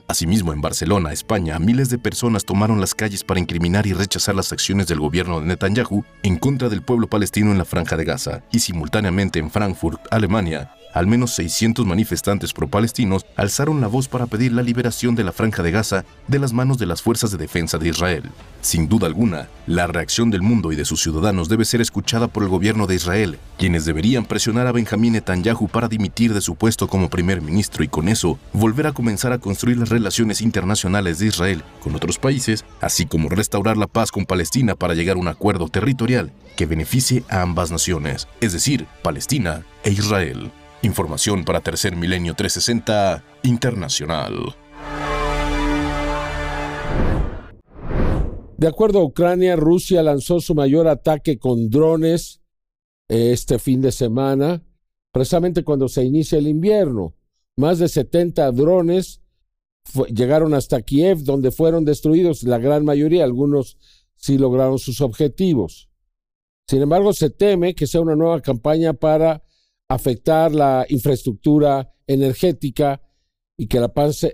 Asimismo, 0.08 0.54
en 0.54 0.62
Barcelona, 0.62 1.14
España, 1.14 1.60
miles 1.60 1.90
de 1.90 1.98
personas 1.98 2.44
tomaron 2.44 2.82
las 2.82 2.94
calles 2.94 3.24
para 3.24 3.40
incriminar 3.40 3.88
y 3.88 3.94
rechazar 3.94 4.36
las 4.36 4.52
acciones 4.52 4.88
del 4.88 5.00
gobierno 5.00 5.40
de 5.40 5.48
Netanyahu 5.48 6.04
en 6.24 6.38
contra 6.38 6.68
del 6.70 6.82
pueblo 6.82 7.08
palestino 7.08 7.52
en 7.52 7.58
la 7.58 7.66
franja 7.66 7.96
de 7.96 8.06
Gaza. 8.06 8.44
Y 8.52 8.60
simultáneamente 8.60 9.40
en 9.40 9.50
Frankfurt, 9.50 10.02
Alemania, 10.12 10.72
al 10.98 11.06
menos 11.06 11.34
600 11.36 11.86
manifestantes 11.86 12.54
pro-palestinos 12.54 13.24
alzaron 13.36 13.82
la 13.82 13.88
voz 13.88 14.08
para 14.08 14.26
pedir 14.26 14.52
la 14.52 14.64
liberación 14.64 15.14
de 15.14 15.24
la 15.24 15.32
franja 15.32 15.62
de 15.62 15.70
Gaza 15.70 16.06
de 16.28 16.40
las 16.40 16.54
manos 16.54 16.80
de 16.80 16.88
las 16.88 17.04
fuerzas 17.04 17.30
de 17.30 17.38
defensa 17.38 17.78
de 17.78 17.90
Israel. 17.90 18.24
Sin 18.62 18.90
duda 18.90 19.06
alguna, 19.06 19.48
la 19.68 19.86
reacción 19.86 20.32
del 20.32 20.42
mundo 20.42 20.72
y 20.72 20.76
de 20.76 20.86
sus 20.86 21.04
ciudadanos 21.04 21.50
debe 21.50 21.66
ser 21.66 21.82
escuchada 21.82 22.28
por 22.28 22.42
el 22.42 22.50
gobierno 22.50 22.88
de 22.88 22.96
Israel, 22.96 23.38
quienes 23.60 23.86
deberían 23.86 24.26
presionar 24.26 24.66
a 24.66 24.72
Benjamín 24.72 25.14
Netanyahu 25.14 25.68
para 25.68 25.88
dimitir 25.88 26.34
de 26.34 26.42
su 26.42 26.56
puesto 26.56 26.88
como 26.88 27.12
primer 27.12 27.42
ministro 27.42 27.84
y 27.84 27.88
con 27.88 28.10
eso 28.10 28.40
volver 28.52 28.88
a 28.88 28.94
comenzar 28.94 29.32
a 29.34 29.38
construir 29.38 29.78
las 29.78 29.90
relaciones 29.90 30.42
internacionales 30.42 31.20
de 31.20 31.28
Israel 31.28 31.64
con 31.84 31.96
otros 31.96 32.18
países, 32.18 32.66
así 32.82 33.06
como 33.06 33.30
restaurar 33.30 33.78
la 33.78 33.88
paz 33.88 34.12
con 34.12 34.26
Palestina 34.26 34.74
para 34.74 34.96
llegar 34.96 35.18
a 35.18 35.20
un 35.20 35.28
acuerdo 35.28 35.70
territorial 35.70 36.32
que 36.56 36.66
beneficie 36.66 37.24
a 37.30 37.44
ambas 37.44 37.70
naciones, 37.70 38.28
es 38.42 38.52
decir, 38.52 38.88
Palestina 39.04 39.64
e 39.84 39.92
Israel. 39.92 40.52
Información 40.84 41.44
para 41.44 41.62
Tercer 41.62 41.96
Milenio 41.96 42.36
360 42.36 43.24
Internacional. 43.44 44.56
De 48.58 48.68
acuerdo 48.68 49.00
a 49.00 49.04
Ucrania, 49.04 49.56
Rusia 49.56 50.04
lanzó 50.04 50.40
su 50.40 50.54
mayor 50.56 50.88
ataque 50.88 51.40
con 51.40 51.70
drones 51.70 52.42
eh, 53.10 53.32
este 53.32 53.60
fin 53.60 53.82
de 53.82 53.92
semana, 53.92 54.64
precisamente 55.12 55.64
cuando 55.64 55.88
se 55.88 56.04
inicia 56.04 56.38
el 56.38 56.48
invierno. 56.48 57.16
Más 57.56 57.80
de 57.80 57.88
70 57.88 58.52
drones 58.52 59.22
llegaron 60.14 60.54
hasta 60.54 60.82
Kiev, 60.82 61.24
donde 61.24 61.52
fueron 61.52 61.86
destruidos 61.86 62.44
la 62.44 62.60
gran 62.60 62.86
mayoría, 62.86 63.24
algunos 63.24 63.78
sí 64.16 64.38
lograron 64.38 64.78
sus 64.78 65.02
objetivos. 65.02 65.90
Sin 66.68 66.82
embargo, 66.82 67.14
se 67.14 67.30
teme 67.30 67.74
que 67.74 67.88
sea 67.88 68.02
una 68.02 68.16
nueva 68.16 68.42
campaña 68.42 68.94
para 68.94 69.44
afectar 69.90 70.54
la 70.54 70.86
infraestructura 70.90 71.94
energética 72.08 73.02
y 73.58 73.68
que 73.68 73.80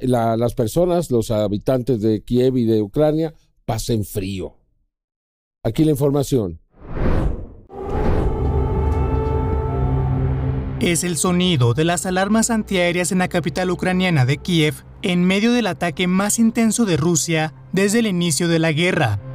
la, 0.01 0.37
las 0.37 0.53
personas, 0.53 1.09
los 1.09 1.31
habitantes 1.31 2.01
de 2.01 2.23
Kiev 2.23 2.57
y 2.57 2.65
de 2.65 2.81
Ucrania, 2.81 3.33
pasen 3.65 4.03
frío. 4.03 4.57
Aquí 5.63 5.85
la 5.85 5.91
información. 5.91 6.59
Es 10.81 11.05
el 11.05 11.15
sonido 11.15 11.73
de 11.73 11.85
las 11.85 12.05
alarmas 12.05 12.49
antiaéreas 12.49 13.13
en 13.13 13.19
la 13.19 13.29
capital 13.29 13.71
ucraniana 13.71 14.25
de 14.25 14.37
Kiev 14.39 14.83
en 15.01 15.23
medio 15.23 15.53
del 15.53 15.67
ataque 15.67 16.07
más 16.07 16.39
intenso 16.39 16.83
de 16.83 16.97
Rusia 16.97 17.53
desde 17.71 17.99
el 17.99 18.07
inicio 18.07 18.49
de 18.49 18.59
la 18.59 18.73
guerra. 18.73 19.33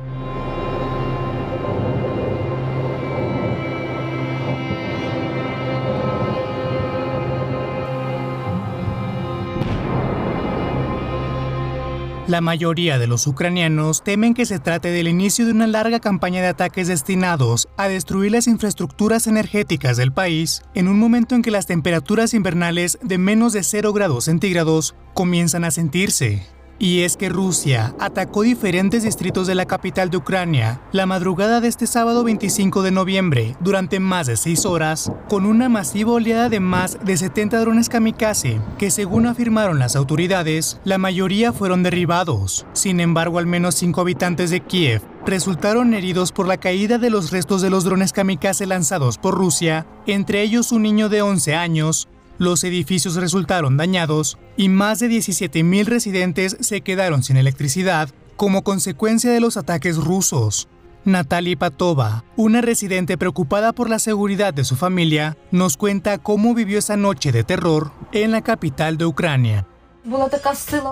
La 12.29 12.43
mayoría 12.43 12.99
de 12.99 13.07
los 13.07 13.27
ucranianos 13.27 14.05
temen 14.05 14.35
que 14.35 14.45
se 14.45 14.59
trate 14.59 14.91
del 14.91 15.09
inicio 15.09 15.47
de 15.47 15.53
una 15.53 15.67
larga 15.67 15.99
campaña 15.99 16.43
de 16.43 16.49
ataques 16.49 16.87
destinados 16.87 17.69
a 17.79 17.88
destruir 17.88 18.33
las 18.33 18.47
infraestructuras 18.47 19.27
energéticas 19.27 19.97
del 19.97 20.12
país 20.12 20.61
en 20.75 20.88
un 20.88 20.99
momento 20.99 21.35
en 21.35 21.41
que 21.41 21.51
las 21.51 21.64
temperaturas 21.64 22.35
invernales 22.35 22.99
de 23.01 23.17
menos 23.17 23.55
de 23.55 23.62
0 23.62 23.95
grados 23.95 24.25
centígrados 24.25 24.95
comienzan 25.14 25.64
a 25.64 25.71
sentirse. 25.71 26.58
Y 26.81 27.01
es 27.01 27.17
que 27.17 27.29
Rusia 27.29 27.95
atacó 27.99 28.43
diferentes 28.43 29.03
distritos 29.03 29.49
de 29.49 29.57
la 29.57 29.67
capital 29.67 30.11
de 30.11 30.19
Ucrania 30.19 30.81
la 30.93 31.07
madrugada 31.07 31.61
de 31.61 31.67
este 31.67 31.88
sábado 31.88 32.23
25 32.23 32.83
de 32.83 32.93
noviembre 32.93 33.57
durante 33.59 33.99
más 33.99 34.29
de 34.29 34.37
seis 34.37 34.64
horas 34.64 35.11
con 35.29 35.45
una 35.45 35.69
masiva 35.69 36.12
oleada 36.12 36.49
de 36.49 36.61
más 36.61 36.99
de 37.05 37.17
70 37.17 37.59
drones 37.59 37.88
kamikaze 37.88 38.61
que 38.79 38.93
según 38.93 39.27
afirmaron 39.27 39.81
las 39.81 39.97
autoridades, 39.97 40.81
la 40.85 40.99
mayoría 40.99 41.53
fueron 41.53 41.83
derribados. 41.83 42.64
Sin 42.75 43.01
embargo, 43.01 43.41
al 43.41 43.47
menos 43.47 43.75
cinco 43.75 44.03
habitantes 44.03 44.51
de 44.51 44.61
Kiev 44.61 45.03
resultaron 45.27 45.95
heridos 45.95 46.31
por 46.31 46.47
la 46.47 46.59
caída 46.59 46.99
de 46.99 47.11
los 47.11 47.33
restos 47.33 47.61
de 47.61 47.71
los 47.71 47.85
drones 47.85 48.12
kamikaze 48.12 48.67
lanzados 48.67 49.19
por 49.19 49.35
Rusia, 49.35 49.87
entre 50.07 50.43
ellos 50.43 50.71
un 50.71 50.83
niño 50.83 51.09
de 51.09 51.23
11 51.23 51.55
años, 51.55 52.09
los 52.38 52.64
edificios 52.64 53.16
resultaron 53.16 53.77
dañados 53.77 54.38
y 54.57 54.68
más 54.68 55.01
de 55.01 55.09
17.000 55.09 55.85
residentes 55.85 56.57
se 56.61 56.81
quedaron 56.81 57.22
sin 57.22 57.37
electricidad 57.37 58.11
como 58.37 58.62
consecuencia 58.62 59.33
de 59.33 59.40
los 59.40 59.57
ataques 59.57 59.96
rusos. 59.96 60.68
Natalie 61.05 61.57
Patova, 61.57 62.24
una 62.37 62.61
residente 62.61 63.18
preocupada 63.18 63.72
por 63.72 63.88
la 63.88 63.98
seguridad 63.98 64.53
de 64.55 64.64
su 64.64 64.77
familia, 64.77 65.37
nos 65.51 65.77
cuenta 65.77 66.18
cómo 66.18 66.55
vivió 66.55 66.79
esa 66.79 66.96
noche 66.96 67.33
de 67.33 67.44
terror 67.44 67.92
en 68.12 68.31
la 68.31 68.42
capital 68.42 68.98
de 68.98 69.07
Ucrania. 69.07 69.66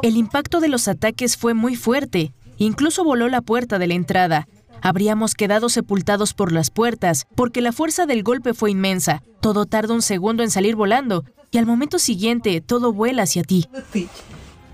El 0.02 0.16
impacto 0.16 0.60
de 0.60 0.68
los 0.68 0.88
ataques 0.88 1.36
fue 1.36 1.54
muy 1.54 1.76
fuerte, 1.76 2.32
incluso 2.56 3.04
voló 3.04 3.28
la 3.28 3.40
puerta 3.40 3.78
de 3.78 3.86
la 3.86 3.94
entrada. 3.94 4.48
Habríamos 4.82 5.34
quedado 5.34 5.68
sepultados 5.68 6.34
por 6.34 6.52
las 6.52 6.70
puertas, 6.70 7.26
porque 7.34 7.60
la 7.60 7.72
fuerza 7.72 8.06
del 8.06 8.22
golpe 8.22 8.54
fue 8.54 8.70
inmensa. 8.70 9.22
Todo 9.40 9.64
tarda 9.66 9.94
un 9.94 10.02
segundo 10.02 10.42
en 10.42 10.50
salir 10.50 10.76
volando, 10.76 11.24
y 11.50 11.58
al 11.58 11.66
momento 11.66 11.98
siguiente 11.98 12.60
todo 12.60 12.92
vuela 12.92 13.22
hacia 13.22 13.42
ti. 13.42 13.66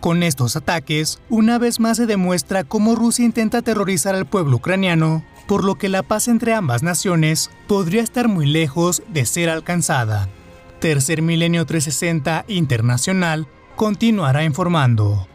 Con 0.01 0.23
estos 0.23 0.57
ataques, 0.57 1.21
una 1.31 1.59
vez 1.59 1.79
más 1.79 1.97
se 1.97 2.07
demuestra 2.07 2.65
cómo 2.65 2.97
Rusia 2.97 3.25
intenta 3.25 3.59
aterrorizar 3.59 4.15
al 4.17 4.27
pueblo 4.27 4.57
ucraniano, 4.57 5.25
por 5.47 5.65
lo 5.65 5.77
que 5.77 5.89
la 5.89 6.03
paz 6.03 6.29
entre 6.29 6.55
ambas 6.55 6.83
naciones 6.83 7.51
podría 7.69 8.03
estar 8.03 8.27
muy 8.27 8.47
lejos 8.47 9.03
de 9.09 9.27
ser 9.27 9.49
alcanzada. 9.49 10.29
Tercer 10.81 11.23
Milenio 11.23 11.65
360 11.65 12.47
Internacional 12.49 13.47
continuará 13.77 14.45
informando. 14.45 15.29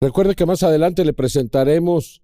Recuerde 0.00 0.34
que 0.36 0.46
más 0.46 0.62
adelante 0.62 1.04
le 1.04 1.12
presentaremos 1.12 2.22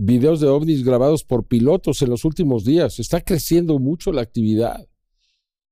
videos 0.00 0.40
de 0.40 0.48
ovnis 0.48 0.84
grabados 0.84 1.24
por 1.24 1.46
pilotos 1.46 2.02
en 2.02 2.10
los 2.10 2.24
últimos 2.24 2.64
días. 2.64 2.98
Está 2.98 3.20
creciendo 3.20 3.78
mucho 3.78 4.12
la 4.12 4.22
actividad 4.22 4.86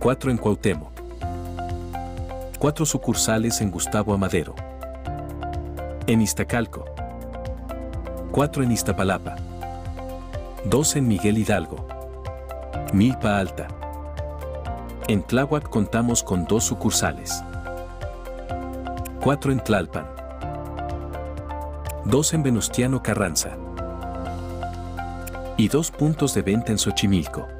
Cuatro 0.00 0.30
en 0.32 0.38
Cuauhtémoc. 0.38 0.90
Cuatro 2.58 2.84
sucursales 2.84 3.60
en 3.60 3.70
Gustavo 3.70 4.12
Amadero. 4.12 4.56
En 6.08 6.20
Iztacalco 6.20 6.86
4 8.32 8.62
en 8.62 8.70
Iztapalapa, 8.70 9.34
2 10.64 10.96
en 10.96 11.08
Miguel 11.08 11.36
Hidalgo, 11.36 11.86
Milpa 12.92 13.38
Alta. 13.38 13.66
En 15.08 15.24
Tláhuac 15.24 15.68
contamos 15.68 16.22
con 16.22 16.44
dos 16.44 16.62
sucursales, 16.62 17.42
4 19.20 19.52
en 19.52 19.60
Tlalpan, 19.60 20.06
2 22.04 22.34
en 22.34 22.42
Venustiano 22.44 23.02
Carranza 23.02 23.56
y 25.56 25.66
dos 25.68 25.90
puntos 25.90 26.32
de 26.32 26.42
venta 26.42 26.70
en 26.70 26.78
Xochimilco. 26.78 27.59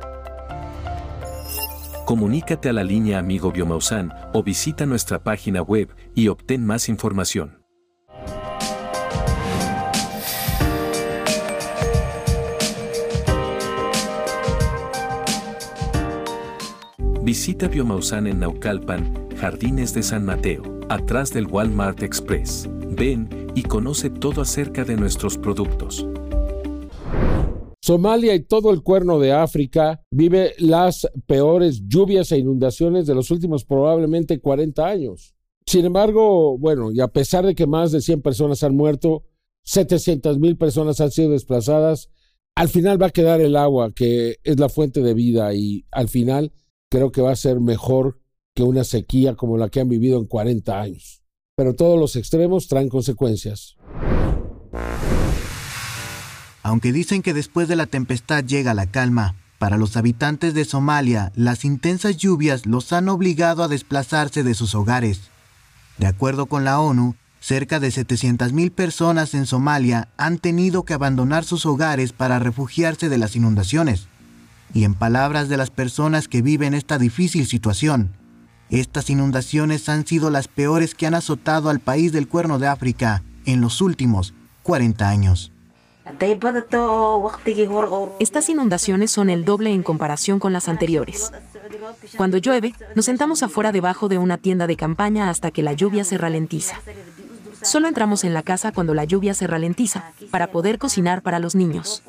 Comunícate 2.11 2.69
a 2.69 2.73
la 2.73 2.83
línea 2.83 3.21
Amigo 3.21 3.53
Biomausan 3.53 4.13
o 4.33 4.43
visita 4.43 4.85
nuestra 4.85 5.23
página 5.23 5.63
web 5.63 5.95
y 6.13 6.27
obtén 6.27 6.67
más 6.67 6.89
información. 6.89 7.63
Visita 17.23 17.69
Biomausan 17.69 18.27
en 18.27 18.41
Naucalpan, 18.41 19.29
Jardines 19.37 19.95
de 19.95 20.03
San 20.03 20.25
Mateo, 20.25 20.65
atrás 20.89 21.33
del 21.33 21.47
Walmart 21.47 22.03
Express. 22.03 22.69
Ven 22.89 23.53
y 23.55 23.63
conoce 23.63 24.11
todo 24.11 24.43
acerca 24.43 24.83
de 24.83 24.97
nuestros 24.97 25.39
productos. 25.39 26.05
Somalia 27.83 28.35
y 28.35 28.45
todo 28.45 28.73
el 28.73 28.83
cuerno 28.83 29.19
de 29.19 29.33
África 29.33 30.03
vive 30.11 30.55
las 30.59 31.09
peores 31.27 31.83
lluvias 31.87 32.31
e 32.31 32.39
inundaciones 32.39 33.07
de 33.07 33.15
los 33.15 33.31
últimos 33.31 33.65
probablemente 33.65 34.39
40 34.39 34.87
años. 34.87 35.35
Sin 35.65 35.87
embargo, 35.87 36.59
bueno, 36.59 36.93
y 36.93 37.01
a 37.01 37.09
pesar 37.09 37.47
de 37.47 37.55
que 37.55 37.67
más 37.67 37.91
de 37.91 38.03
100 38.03 38.21
personas 38.21 38.63
han 38.65 38.77
muerto, 38.77 39.25
700 39.65 40.39
mil 40.39 40.59
personas 40.59 41.01
han 41.01 41.11
sido 41.11 41.31
desplazadas, 41.31 42.11
al 42.55 42.69
final 42.69 43.01
va 43.01 43.07
a 43.07 43.11
quedar 43.11 43.41
el 43.41 43.57
agua, 43.57 43.93
que 43.93 44.37
es 44.45 44.61
la 44.61 44.69
fuente 44.69 45.01
de 45.01 45.15
vida, 45.15 45.55
y 45.55 45.87
al 45.91 46.09
final 46.09 46.53
creo 46.91 47.13
que 47.13 47.23
va 47.23 47.31
a 47.31 47.37
ser 47.37 47.61
mejor 47.61 48.21
que 48.55 48.63
una 48.63 48.85
sequía 48.85 49.37
como 49.37 49.57
la 49.57 49.71
que 49.71 49.81
han 49.81 49.89
vivido 49.89 50.19
en 50.19 50.27
40 50.27 50.81
años. 50.81 51.23
Pero 51.57 51.75
todos 51.75 51.99
los 51.99 52.17
extremos 52.17 52.69
traen 52.69 52.89
consecuencias. 52.89 53.77
Aunque 56.63 56.93
dicen 56.93 57.23
que 57.23 57.35
después 57.35 57.69
de 57.69 57.77
la 57.77 57.87
tempestad 57.87 58.45
llega 58.45 58.75
la 58.75 58.87
calma, 58.87 59.35
para 59.59 59.77
los 59.77 59.97
habitantes 59.97 60.55
de 60.55 60.65
Somalia 60.65 61.33
las 61.35 61.65
intensas 61.65 62.17
lluvias 62.17 62.65
los 62.67 62.93
han 62.93 63.09
obligado 63.09 63.63
a 63.63 63.69
desplazarse 63.69 64.43
de 64.43 64.55
sus 64.55 64.75
hogares. 64.75 65.31
De 65.99 66.07
acuerdo 66.07 66.47
con 66.47 66.65
la 66.65 66.81
ONU, 66.81 67.15
cerca 67.41 67.79
de 67.79 67.89
700.000 67.89 68.71
personas 68.71 69.35
en 69.35 69.45
Somalia 69.47 70.09
han 70.17 70.39
tenido 70.39 70.85
que 70.85 70.95
abandonar 70.95 71.45
sus 71.45 71.67
hogares 71.67 72.13
para 72.13 72.39
refugiarse 72.39 73.09
de 73.09 73.19
las 73.19 73.37
inundaciones. 73.37 74.07
Y 74.73 74.85
en 74.85 74.95
palabras 74.95 75.49
de 75.49 75.59
las 75.59 75.71
personas 75.71 76.29
que 76.29 76.43
viven 76.43 76.73
esta 76.75 76.97
difícil 76.97 77.47
situación, 77.47 78.13
estas 78.71 79.11
inundaciones 79.11 79.89
han 79.89 80.07
sido 80.07 80.31
las 80.31 80.49
peores 80.49 80.95
que 80.95 81.07
han 81.07 81.15
azotado 81.15 81.71
al 81.71 81.81
país 81.81 82.13
del 82.13 82.29
Cuerno 82.29 82.59
de 82.59 82.69
África 82.69 83.23
en 83.45 83.61
los 83.61 83.81
últimos 83.81 84.33
40 84.63 85.09
años. 85.09 85.53
Estas 88.19 88.49
inundaciones 88.49 89.11
son 89.11 89.31
el 89.31 89.45
doble 89.45 89.73
en 89.73 89.83
comparación 89.83 90.39
con 90.39 90.53
las 90.53 90.69
anteriores. 90.69 91.33
Cuando 92.17 92.39
llueve, 92.39 92.75
nos 92.95 93.05
sentamos 93.05 93.43
afuera 93.43 93.73
debajo 93.73 94.09
de 94.09 94.19
una 94.19 94.39
tienda 94.39 94.67
de 94.67 94.77
campaña 94.77 95.31
hasta 95.31 95.51
que 95.51 95.63
la 95.63 95.73
lluvia 95.73 96.05
se 96.05 96.19
ralentiza. 96.19 96.77
Solo 97.63 97.89
entramos 97.89 98.25
en 98.25 98.35
la 98.35 98.43
casa 98.43 98.73
cuando 98.73 98.95
la 98.95 99.05
lluvia 99.05 99.35
se 99.35 99.47
ralentiza, 99.47 100.13
para 100.31 100.51
poder 100.51 100.79
cocinar 100.79 101.23
para 101.23 101.39
los 101.39 101.55
niños. 101.55 102.03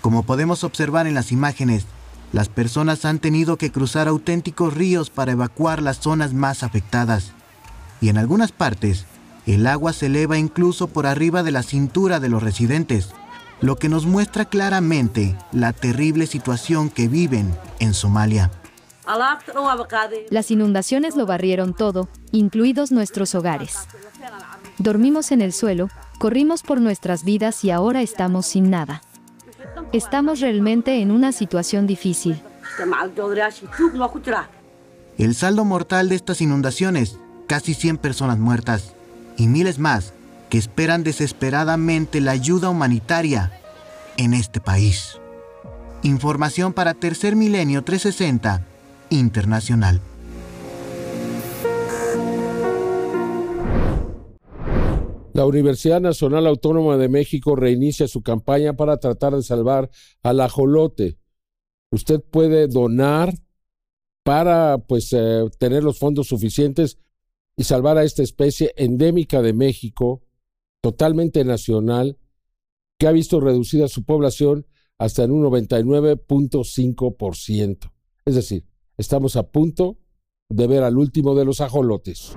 Como 0.00 0.22
podemos 0.22 0.64
observar 0.64 1.06
en 1.06 1.14
las 1.14 1.32
imágenes, 1.32 1.86
las 2.32 2.48
personas 2.48 3.04
han 3.04 3.20
tenido 3.20 3.56
que 3.56 3.70
cruzar 3.70 4.08
auténticos 4.08 4.74
ríos 4.74 5.10
para 5.10 5.32
evacuar 5.32 5.82
las 5.82 5.98
zonas 6.00 6.32
más 6.34 6.62
afectadas. 6.62 7.32
Y 8.00 8.08
en 8.08 8.18
algunas 8.18 8.52
partes, 8.52 9.06
el 9.46 9.66
agua 9.66 9.92
se 9.92 10.06
eleva 10.06 10.38
incluso 10.38 10.88
por 10.88 11.06
arriba 11.06 11.42
de 11.42 11.50
la 11.50 11.62
cintura 11.62 12.18
de 12.18 12.28
los 12.28 12.42
residentes, 12.42 13.10
lo 13.60 13.76
que 13.76 13.88
nos 13.88 14.06
muestra 14.06 14.46
claramente 14.46 15.36
la 15.52 15.72
terrible 15.72 16.26
situación 16.26 16.88
que 16.90 17.08
viven 17.08 17.54
en 17.78 17.94
Somalia. 17.94 18.50
Las 20.30 20.50
inundaciones 20.50 21.14
lo 21.14 21.26
barrieron 21.26 21.74
todo, 21.74 22.08
incluidos 22.32 22.90
nuestros 22.90 23.34
hogares. 23.34 23.76
Dormimos 24.78 25.30
en 25.30 25.42
el 25.42 25.52
suelo, 25.52 25.88
corrimos 26.18 26.62
por 26.62 26.80
nuestras 26.80 27.24
vidas 27.24 27.64
y 27.64 27.70
ahora 27.70 28.00
estamos 28.00 28.46
sin 28.46 28.70
nada. 28.70 29.02
Estamos 29.92 30.40
realmente 30.40 31.00
en 31.02 31.10
una 31.10 31.32
situación 31.32 31.86
difícil. 31.86 32.40
El 35.18 35.34
saldo 35.34 35.64
mortal 35.64 36.08
de 36.08 36.14
estas 36.16 36.40
inundaciones, 36.40 37.18
casi 37.46 37.74
100 37.74 37.98
personas 37.98 38.38
muertas 38.38 38.94
y 39.36 39.48
miles 39.48 39.78
más 39.78 40.12
que 40.48 40.58
esperan 40.58 41.02
desesperadamente 41.02 42.20
la 42.20 42.32
ayuda 42.32 42.70
humanitaria 42.70 43.52
en 44.16 44.34
este 44.34 44.60
país. 44.60 45.18
Información 46.02 46.72
para 46.72 46.94
Tercer 46.94 47.34
Milenio 47.34 47.82
360 47.82 48.66
Internacional. 49.10 50.00
La 55.34 55.46
Universidad 55.46 56.00
Nacional 56.00 56.46
Autónoma 56.46 56.96
de 56.96 57.08
México 57.08 57.56
reinicia 57.56 58.06
su 58.06 58.22
campaña 58.22 58.74
para 58.74 58.98
tratar 58.98 59.34
de 59.34 59.42
salvar 59.42 59.90
al 60.22 60.40
ajolote. 60.40 61.18
Usted 61.90 62.20
puede 62.20 62.68
donar 62.68 63.34
para 64.22 64.78
pues 64.78 65.12
eh, 65.12 65.44
tener 65.58 65.82
los 65.82 65.98
fondos 65.98 66.28
suficientes 66.28 66.98
y 67.56 67.64
salvar 67.64 67.98
a 67.98 68.04
esta 68.04 68.22
especie 68.22 68.72
endémica 68.76 69.42
de 69.42 69.52
México, 69.52 70.22
totalmente 70.80 71.44
nacional, 71.44 72.16
que 72.98 73.06
ha 73.06 73.12
visto 73.12 73.38
reducida 73.40 73.88
su 73.88 74.04
población 74.04 74.66
hasta 74.98 75.24
en 75.24 75.32
un 75.32 75.44
99.5%. 75.44 77.92
Es 78.24 78.34
decir, 78.34 78.64
estamos 78.96 79.36
a 79.36 79.50
punto 79.50 79.98
de 80.48 80.66
ver 80.66 80.82
al 80.82 80.96
último 80.96 81.34
de 81.34 81.44
los 81.44 81.60
ajolotes. 81.60 82.34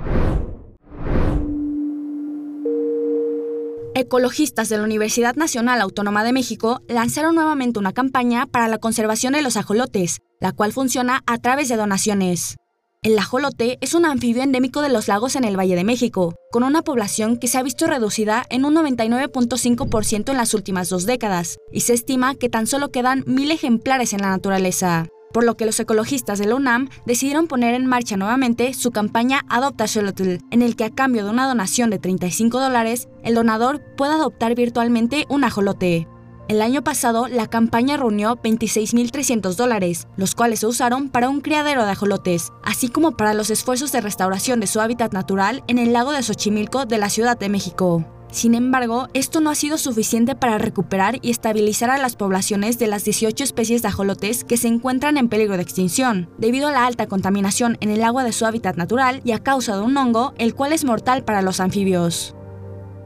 Ecologistas 3.96 4.68
de 4.70 4.78
la 4.78 4.84
Universidad 4.84 5.36
Nacional 5.36 5.82
Autónoma 5.82 6.24
de 6.24 6.32
México 6.32 6.82
lanzaron 6.88 7.34
nuevamente 7.34 7.80
una 7.80 7.94
campaña 7.94 8.46
para 8.46 8.68
la 8.68 8.78
conservación 8.78 9.34
de 9.34 9.42
los 9.42 9.58
ajolotes, 9.58 10.20
la 10.40 10.52
cual 10.52 10.72
funciona 10.72 11.24
a 11.26 11.40
través 11.40 11.68
de 11.70 11.78
donaciones. 11.78 12.58
El 13.04 13.18
ajolote 13.20 13.78
es 13.82 13.94
un 13.94 14.06
anfibio 14.06 14.42
endémico 14.42 14.82
de 14.82 14.90
los 14.90 15.08
lagos 15.08 15.36
en 15.36 15.44
el 15.44 15.58
Valle 15.58 15.76
de 15.76 15.84
México, 15.84 16.34
con 16.52 16.64
una 16.64 16.82
población 16.82 17.38
que 17.38 17.48
se 17.48 17.58
ha 17.58 17.64
visto 17.64 17.86
reducida 17.86 18.44
en 18.50 18.66
un 18.66 18.76
99.5% 18.76 20.32
en 20.32 20.38
las 20.38 20.54
últimas 20.54 20.90
dos 20.90 21.06
décadas, 21.06 21.58
y 21.72 21.82
se 21.82 21.94
estima 21.94 22.34
que 22.36 22.50
tan 22.50 22.66
solo 22.66 22.90
quedan 22.90 23.24
mil 23.28 23.52
ejemplares 23.52 24.14
en 24.14 24.22
la 24.22 24.30
naturaleza 24.30 25.08
por 25.38 25.44
lo 25.44 25.56
que 25.56 25.68
los 25.68 25.80
ecologistas 25.80 26.40
de 26.40 26.48
la 26.48 26.56
UNAM 26.56 26.90
decidieron 27.06 27.46
poner 27.46 27.76
en 27.76 27.86
marcha 27.86 28.18
nuevamente 28.18 28.74
su 28.74 28.90
campaña 28.90 29.42
Adopta 29.50 29.88
Xolotl, 29.88 30.38
en 30.50 30.62
el 30.64 30.76
que 30.76 30.86
a 30.86 30.90
cambio 30.90 31.24
de 31.24 31.30
una 31.30 31.48
donación 31.48 31.92
de 31.92 32.00
35 32.00 32.60
dólares, 32.60 33.08
el 33.24 33.36
donador 33.36 33.84
puede 33.98 34.14
adoptar 34.14 34.56
virtualmente 34.56 35.26
un 35.30 35.44
ajolote. 35.44 36.08
El 36.48 36.62
año 36.62 36.82
pasado, 36.82 37.28
la 37.28 37.48
campaña 37.48 37.98
reunió 37.98 38.38
26.300 38.38 39.56
dólares, 39.56 40.08
los 40.16 40.34
cuales 40.34 40.60
se 40.62 40.68
usaron 40.68 41.10
para 41.10 41.28
un 41.28 41.42
criadero 41.42 41.84
de 41.84 41.92
ajolotes, 41.92 42.54
así 42.64 42.88
como 42.88 43.18
para 43.18 43.34
los 43.34 43.50
esfuerzos 43.50 43.92
de 43.92 44.00
restauración 44.00 44.62
de 44.62 44.68
su 44.68 44.80
hábitat 44.80 45.12
natural 45.12 45.62
en 45.68 45.78
el 45.78 45.92
lago 45.92 46.14
de 46.14 46.24
Xochimilco 46.24 46.86
de 46.86 47.00
la 47.00 47.10
Ciudad 47.10 47.38
de 47.38 47.50
México. 47.50 48.06
Sin 48.32 48.56
embargo, 48.56 49.08
esto 49.14 49.42
no 49.42 49.50
ha 49.50 49.56
sido 49.56 49.78
suficiente 49.78 50.36
para 50.36 50.58
recuperar 50.58 51.18
y 51.22 51.32
estabilizar 51.32 51.90
a 51.90 51.98
las 51.98 52.16
poblaciones 52.16 52.80
de 52.80 52.88
las 52.88 53.04
18 53.04 53.44
especies 53.44 53.82
de 53.82 53.90
ajolotes 53.90 54.46
que 54.46 54.56
se 54.56 54.70
encuentran 54.70 55.18
en 55.18 55.28
peligro 55.28 55.58
de 55.58 55.64
extinción, 55.64 56.30
debido 56.38 56.70
a 56.70 56.72
la 56.72 56.86
alta 56.86 57.08
contaminación 57.08 57.78
en 57.82 57.90
el 57.90 58.06
agua 58.06 58.24
de 58.24 58.32
su 58.32 58.46
hábitat 58.46 58.78
natural 58.78 59.20
y 59.26 59.34
a 59.34 59.44
causa 59.44 59.76
de 59.76 59.82
un 59.82 59.98
hongo, 59.98 60.34
el 60.38 60.56
cual 60.56 60.72
es 60.72 60.86
mortal 60.86 61.26
para 61.26 61.42
los 61.42 61.60
anfibios. 61.60 62.36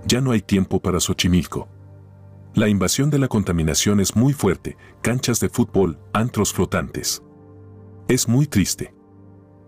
Ya 0.06 0.21
no 0.21 0.32
hay 0.32 0.41
tiempo 0.41 0.80
para 0.80 0.99
Xochimilco. 0.99 1.81
La 2.53 2.67
invasión 2.67 3.09
de 3.09 3.17
la 3.17 3.29
contaminación 3.29 4.01
es 4.01 4.17
muy 4.17 4.33
fuerte, 4.33 4.75
canchas 5.01 5.39
de 5.39 5.47
fútbol, 5.47 5.97
antros 6.11 6.51
flotantes. 6.51 7.23
Es 8.09 8.27
muy 8.27 8.45
triste. 8.45 8.93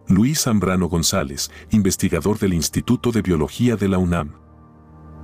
Luis 0.09 0.41
Zambrano 0.41 0.89
González, 0.89 1.49
investigador 1.69 2.39
del 2.39 2.53
Instituto 2.53 3.13
de 3.13 3.21
Biología 3.21 3.77
de 3.77 3.87
la 3.87 3.99
UNAM. 3.99 4.33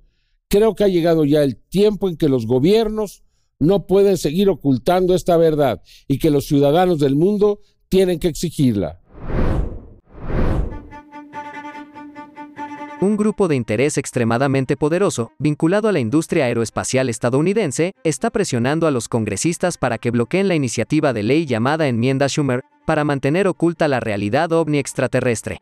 Creo 0.49 0.75
que 0.75 0.83
ha 0.83 0.89
llegado 0.89 1.23
ya 1.23 1.41
el 1.41 1.55
tiempo 1.55 2.09
en 2.09 2.17
que 2.17 2.27
los 2.27 2.47
gobiernos 2.47 3.23
no 3.59 3.87
pueden 3.87 4.17
seguir 4.17 4.49
ocultando 4.49 5.15
esta 5.15 5.37
verdad 5.37 5.81
y 6.05 6.19
que 6.19 6.31
los 6.31 6.47
ciudadanos 6.47 6.99
del 6.99 7.15
mundo 7.15 7.61
tienen 7.87 8.19
que 8.19 8.27
exigirla. 8.27 8.99
Un 13.03 13.17
grupo 13.17 13.47
de 13.47 13.55
interés 13.55 13.97
extremadamente 13.97 14.77
poderoso, 14.77 15.31
vinculado 15.39 15.89
a 15.89 15.91
la 15.91 15.99
industria 15.99 16.45
aeroespacial 16.45 17.09
estadounidense, 17.09 17.93
está 18.03 18.29
presionando 18.29 18.85
a 18.85 18.91
los 18.91 19.07
congresistas 19.07 19.79
para 19.79 19.97
que 19.97 20.11
bloqueen 20.11 20.47
la 20.47 20.53
iniciativa 20.53 21.11
de 21.11 21.23
ley 21.23 21.47
llamada 21.47 21.87
Enmienda 21.87 22.29
Schumer 22.29 22.61
para 22.85 23.03
mantener 23.03 23.47
oculta 23.47 23.87
la 23.87 24.01
realidad 24.01 24.51
ovni 24.51 24.77
extraterrestre. 24.77 25.57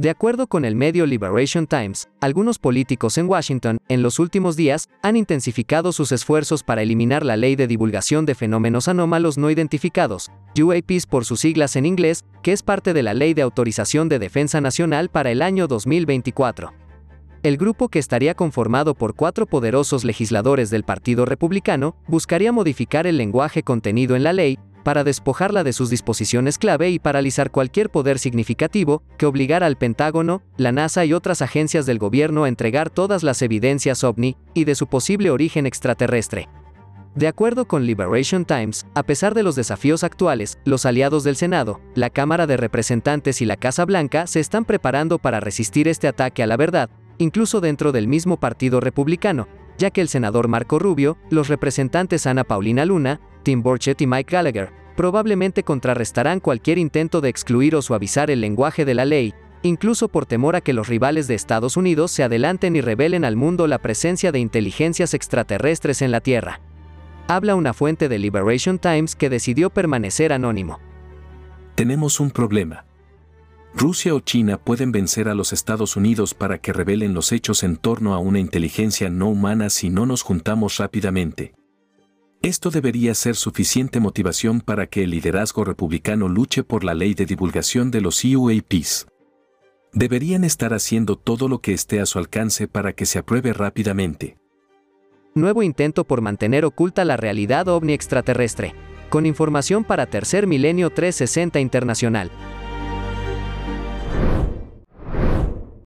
De 0.00 0.08
acuerdo 0.08 0.46
con 0.46 0.64
el 0.64 0.76
medio 0.76 1.04
Liberation 1.04 1.66
Times, 1.66 2.08
algunos 2.22 2.58
políticos 2.58 3.18
en 3.18 3.28
Washington, 3.28 3.76
en 3.88 4.00
los 4.00 4.18
últimos 4.18 4.56
días, 4.56 4.88
han 5.02 5.14
intensificado 5.14 5.92
sus 5.92 6.10
esfuerzos 6.10 6.62
para 6.62 6.80
eliminar 6.80 7.22
la 7.22 7.36
ley 7.36 7.54
de 7.54 7.66
divulgación 7.66 8.24
de 8.24 8.34
fenómenos 8.34 8.88
anómalos 8.88 9.36
no 9.36 9.50
identificados, 9.50 10.30
UAPs 10.58 11.04
por 11.04 11.26
sus 11.26 11.40
siglas 11.40 11.76
en 11.76 11.84
inglés, 11.84 12.24
que 12.42 12.52
es 12.52 12.62
parte 12.62 12.94
de 12.94 13.02
la 13.02 13.12
Ley 13.12 13.34
de 13.34 13.42
Autorización 13.42 14.08
de 14.08 14.18
Defensa 14.18 14.62
Nacional 14.62 15.10
para 15.10 15.32
el 15.32 15.42
año 15.42 15.66
2024. 15.66 16.72
El 17.42 17.58
grupo 17.58 17.90
que 17.90 17.98
estaría 17.98 18.32
conformado 18.32 18.94
por 18.94 19.14
cuatro 19.14 19.44
poderosos 19.44 20.04
legisladores 20.04 20.70
del 20.70 20.84
Partido 20.84 21.26
Republicano 21.26 21.94
buscaría 22.06 22.52
modificar 22.52 23.06
el 23.06 23.18
lenguaje 23.18 23.62
contenido 23.62 24.16
en 24.16 24.22
la 24.22 24.32
ley 24.32 24.58
para 24.82 25.04
despojarla 25.04 25.64
de 25.64 25.72
sus 25.72 25.90
disposiciones 25.90 26.58
clave 26.58 26.90
y 26.90 26.98
paralizar 26.98 27.50
cualquier 27.50 27.90
poder 27.90 28.18
significativo 28.18 29.02
que 29.18 29.26
obligara 29.26 29.66
al 29.66 29.76
Pentágono, 29.76 30.42
la 30.56 30.72
NASA 30.72 31.04
y 31.04 31.12
otras 31.12 31.42
agencias 31.42 31.86
del 31.86 31.98
gobierno 31.98 32.44
a 32.44 32.48
entregar 32.48 32.90
todas 32.90 33.22
las 33.22 33.42
evidencias 33.42 34.04
ovni 34.04 34.36
y 34.54 34.64
de 34.64 34.74
su 34.74 34.86
posible 34.86 35.30
origen 35.30 35.66
extraterrestre. 35.66 36.48
De 37.14 37.26
acuerdo 37.26 37.66
con 37.66 37.86
Liberation 37.86 38.44
Times, 38.44 38.86
a 38.94 39.02
pesar 39.02 39.34
de 39.34 39.42
los 39.42 39.56
desafíos 39.56 40.04
actuales, 40.04 40.58
los 40.64 40.86
aliados 40.86 41.24
del 41.24 41.34
Senado, 41.34 41.80
la 41.96 42.08
Cámara 42.08 42.46
de 42.46 42.56
Representantes 42.56 43.42
y 43.42 43.46
la 43.46 43.56
Casa 43.56 43.84
Blanca 43.84 44.28
se 44.28 44.38
están 44.38 44.64
preparando 44.64 45.18
para 45.18 45.40
resistir 45.40 45.88
este 45.88 46.06
ataque 46.06 46.44
a 46.44 46.46
la 46.46 46.56
verdad, 46.56 46.88
incluso 47.18 47.60
dentro 47.60 47.90
del 47.90 48.06
mismo 48.06 48.38
Partido 48.38 48.78
Republicano, 48.78 49.48
ya 49.76 49.90
que 49.90 50.02
el 50.02 50.08
senador 50.08 50.46
Marco 50.46 50.78
Rubio, 50.78 51.18
los 51.30 51.48
representantes 51.48 52.26
Ana 52.26 52.44
Paulina 52.44 52.84
Luna, 52.84 53.20
Tim 53.42 53.62
Burchett 53.62 54.00
y 54.00 54.06
Mike 54.06 54.30
Gallagher, 54.30 54.70
probablemente 54.96 55.62
contrarrestarán 55.62 56.40
cualquier 56.40 56.78
intento 56.78 57.20
de 57.20 57.28
excluir 57.28 57.74
o 57.74 57.82
suavizar 57.82 58.30
el 58.30 58.40
lenguaje 58.40 58.84
de 58.84 58.94
la 58.94 59.04
ley, 59.04 59.34
incluso 59.62 60.08
por 60.08 60.26
temor 60.26 60.56
a 60.56 60.60
que 60.60 60.72
los 60.72 60.88
rivales 60.88 61.26
de 61.26 61.34
Estados 61.34 61.76
Unidos 61.76 62.10
se 62.10 62.22
adelanten 62.22 62.76
y 62.76 62.80
revelen 62.80 63.24
al 63.24 63.36
mundo 63.36 63.66
la 63.66 63.78
presencia 63.78 64.32
de 64.32 64.38
inteligencias 64.38 65.14
extraterrestres 65.14 66.02
en 66.02 66.10
la 66.10 66.20
Tierra. 66.20 66.60
Habla 67.28 67.54
una 67.54 67.72
fuente 67.72 68.08
de 68.08 68.18
Liberation 68.18 68.78
Times 68.78 69.14
que 69.14 69.30
decidió 69.30 69.70
permanecer 69.70 70.32
anónimo. 70.32 70.80
Tenemos 71.76 72.20
un 72.20 72.30
problema. 72.30 72.84
Rusia 73.72 74.14
o 74.14 74.20
China 74.20 74.58
pueden 74.58 74.90
vencer 74.90 75.28
a 75.28 75.34
los 75.34 75.52
Estados 75.52 75.96
Unidos 75.96 76.34
para 76.34 76.58
que 76.58 76.72
revelen 76.72 77.14
los 77.14 77.30
hechos 77.30 77.62
en 77.62 77.76
torno 77.76 78.14
a 78.14 78.18
una 78.18 78.40
inteligencia 78.40 79.10
no 79.10 79.28
humana 79.28 79.70
si 79.70 79.90
no 79.90 80.06
nos 80.06 80.22
juntamos 80.22 80.78
rápidamente. 80.78 81.54
Esto 82.42 82.70
debería 82.70 83.14
ser 83.14 83.36
suficiente 83.36 84.00
motivación 84.00 84.62
para 84.62 84.86
que 84.86 85.04
el 85.04 85.10
liderazgo 85.10 85.62
republicano 85.62 86.26
luche 86.26 86.64
por 86.64 86.84
la 86.84 86.94
ley 86.94 87.12
de 87.12 87.26
divulgación 87.26 87.90
de 87.90 88.00
los 88.00 88.24
UAPs. 88.24 89.06
Deberían 89.92 90.44
estar 90.44 90.72
haciendo 90.72 91.16
todo 91.16 91.48
lo 91.48 91.58
que 91.58 91.74
esté 91.74 92.00
a 92.00 92.06
su 92.06 92.18
alcance 92.18 92.66
para 92.66 92.94
que 92.94 93.04
se 93.04 93.18
apruebe 93.18 93.52
rápidamente. 93.52 94.38
Nuevo 95.34 95.62
intento 95.62 96.04
por 96.04 96.22
mantener 96.22 96.64
oculta 96.64 97.04
la 97.04 97.18
realidad 97.18 97.68
ovni 97.68 97.92
extraterrestre. 97.92 98.74
Con 99.10 99.26
información 99.26 99.84
para 99.84 100.06
Tercer 100.06 100.46
Milenio 100.46 100.88
360 100.88 101.60
Internacional. 101.60 102.30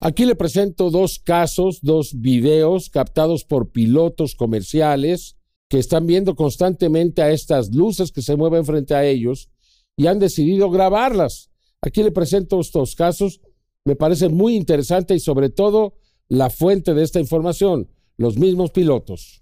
Aquí 0.00 0.24
le 0.24 0.36
presento 0.36 0.90
dos 0.90 1.18
casos, 1.18 1.80
dos 1.82 2.12
videos 2.16 2.90
captados 2.90 3.42
por 3.42 3.72
pilotos 3.72 4.36
comerciales 4.36 5.36
que 5.74 5.80
están 5.80 6.06
viendo 6.06 6.36
constantemente 6.36 7.20
a 7.20 7.32
estas 7.32 7.74
luces 7.74 8.12
que 8.12 8.22
se 8.22 8.36
mueven 8.36 8.64
frente 8.64 8.94
a 8.94 9.04
ellos 9.04 9.50
y 9.96 10.06
han 10.06 10.20
decidido 10.20 10.70
grabarlas. 10.70 11.50
Aquí 11.82 12.04
le 12.04 12.12
presento 12.12 12.60
estos 12.60 12.94
casos 12.94 13.40
me 13.84 13.96
parece 13.96 14.28
muy 14.28 14.54
interesante 14.54 15.16
y 15.16 15.18
sobre 15.18 15.50
todo 15.50 15.96
la 16.28 16.48
fuente 16.48 16.94
de 16.94 17.02
esta 17.02 17.18
información, 17.18 17.90
los 18.16 18.38
mismos 18.38 18.70
pilotos. 18.70 19.40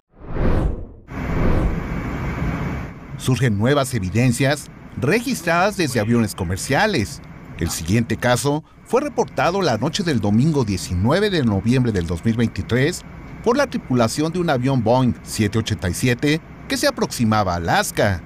Surgen 3.19 3.59
nuevas 3.59 3.93
evidencias 3.93 4.71
registradas 4.99 5.77
desde 5.77 5.99
aviones 5.99 6.33
comerciales. 6.33 7.21
El 7.59 7.69
siguiente 7.69 8.17
caso 8.17 8.63
fue 8.85 9.01
reportado 9.01 9.61
la 9.61 9.77
noche 9.77 10.01
del 10.01 10.19
domingo 10.19 10.65
19 10.65 11.29
de 11.29 11.43
noviembre 11.43 11.91
del 11.91 12.07
2023 12.07 13.03
por 13.43 13.57
la 13.57 13.67
tripulación 13.67 14.31
de 14.31 14.39
un 14.39 14.49
avión 14.49 14.83
Boeing 14.83 15.13
787 15.23 16.41
que 16.67 16.77
se 16.77 16.87
aproximaba 16.87 17.53
a 17.53 17.57
Alaska. 17.57 18.21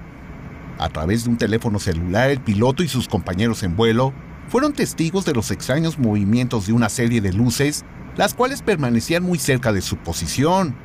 A 0.78 0.88
través 0.88 1.24
de 1.24 1.30
un 1.30 1.36
teléfono 1.36 1.78
celular, 1.78 2.30
el 2.30 2.40
piloto 2.40 2.82
y 2.82 2.88
sus 2.88 3.08
compañeros 3.08 3.62
en 3.64 3.76
vuelo 3.76 4.12
fueron 4.48 4.72
testigos 4.72 5.24
de 5.24 5.34
los 5.34 5.50
extraños 5.50 5.98
movimientos 5.98 6.66
de 6.66 6.72
una 6.72 6.88
serie 6.88 7.20
de 7.20 7.32
luces, 7.32 7.84
las 8.16 8.34
cuales 8.34 8.62
permanecían 8.62 9.22
muy 9.22 9.38
cerca 9.38 9.72
de 9.72 9.82
su 9.82 9.96
posición. 9.96 10.76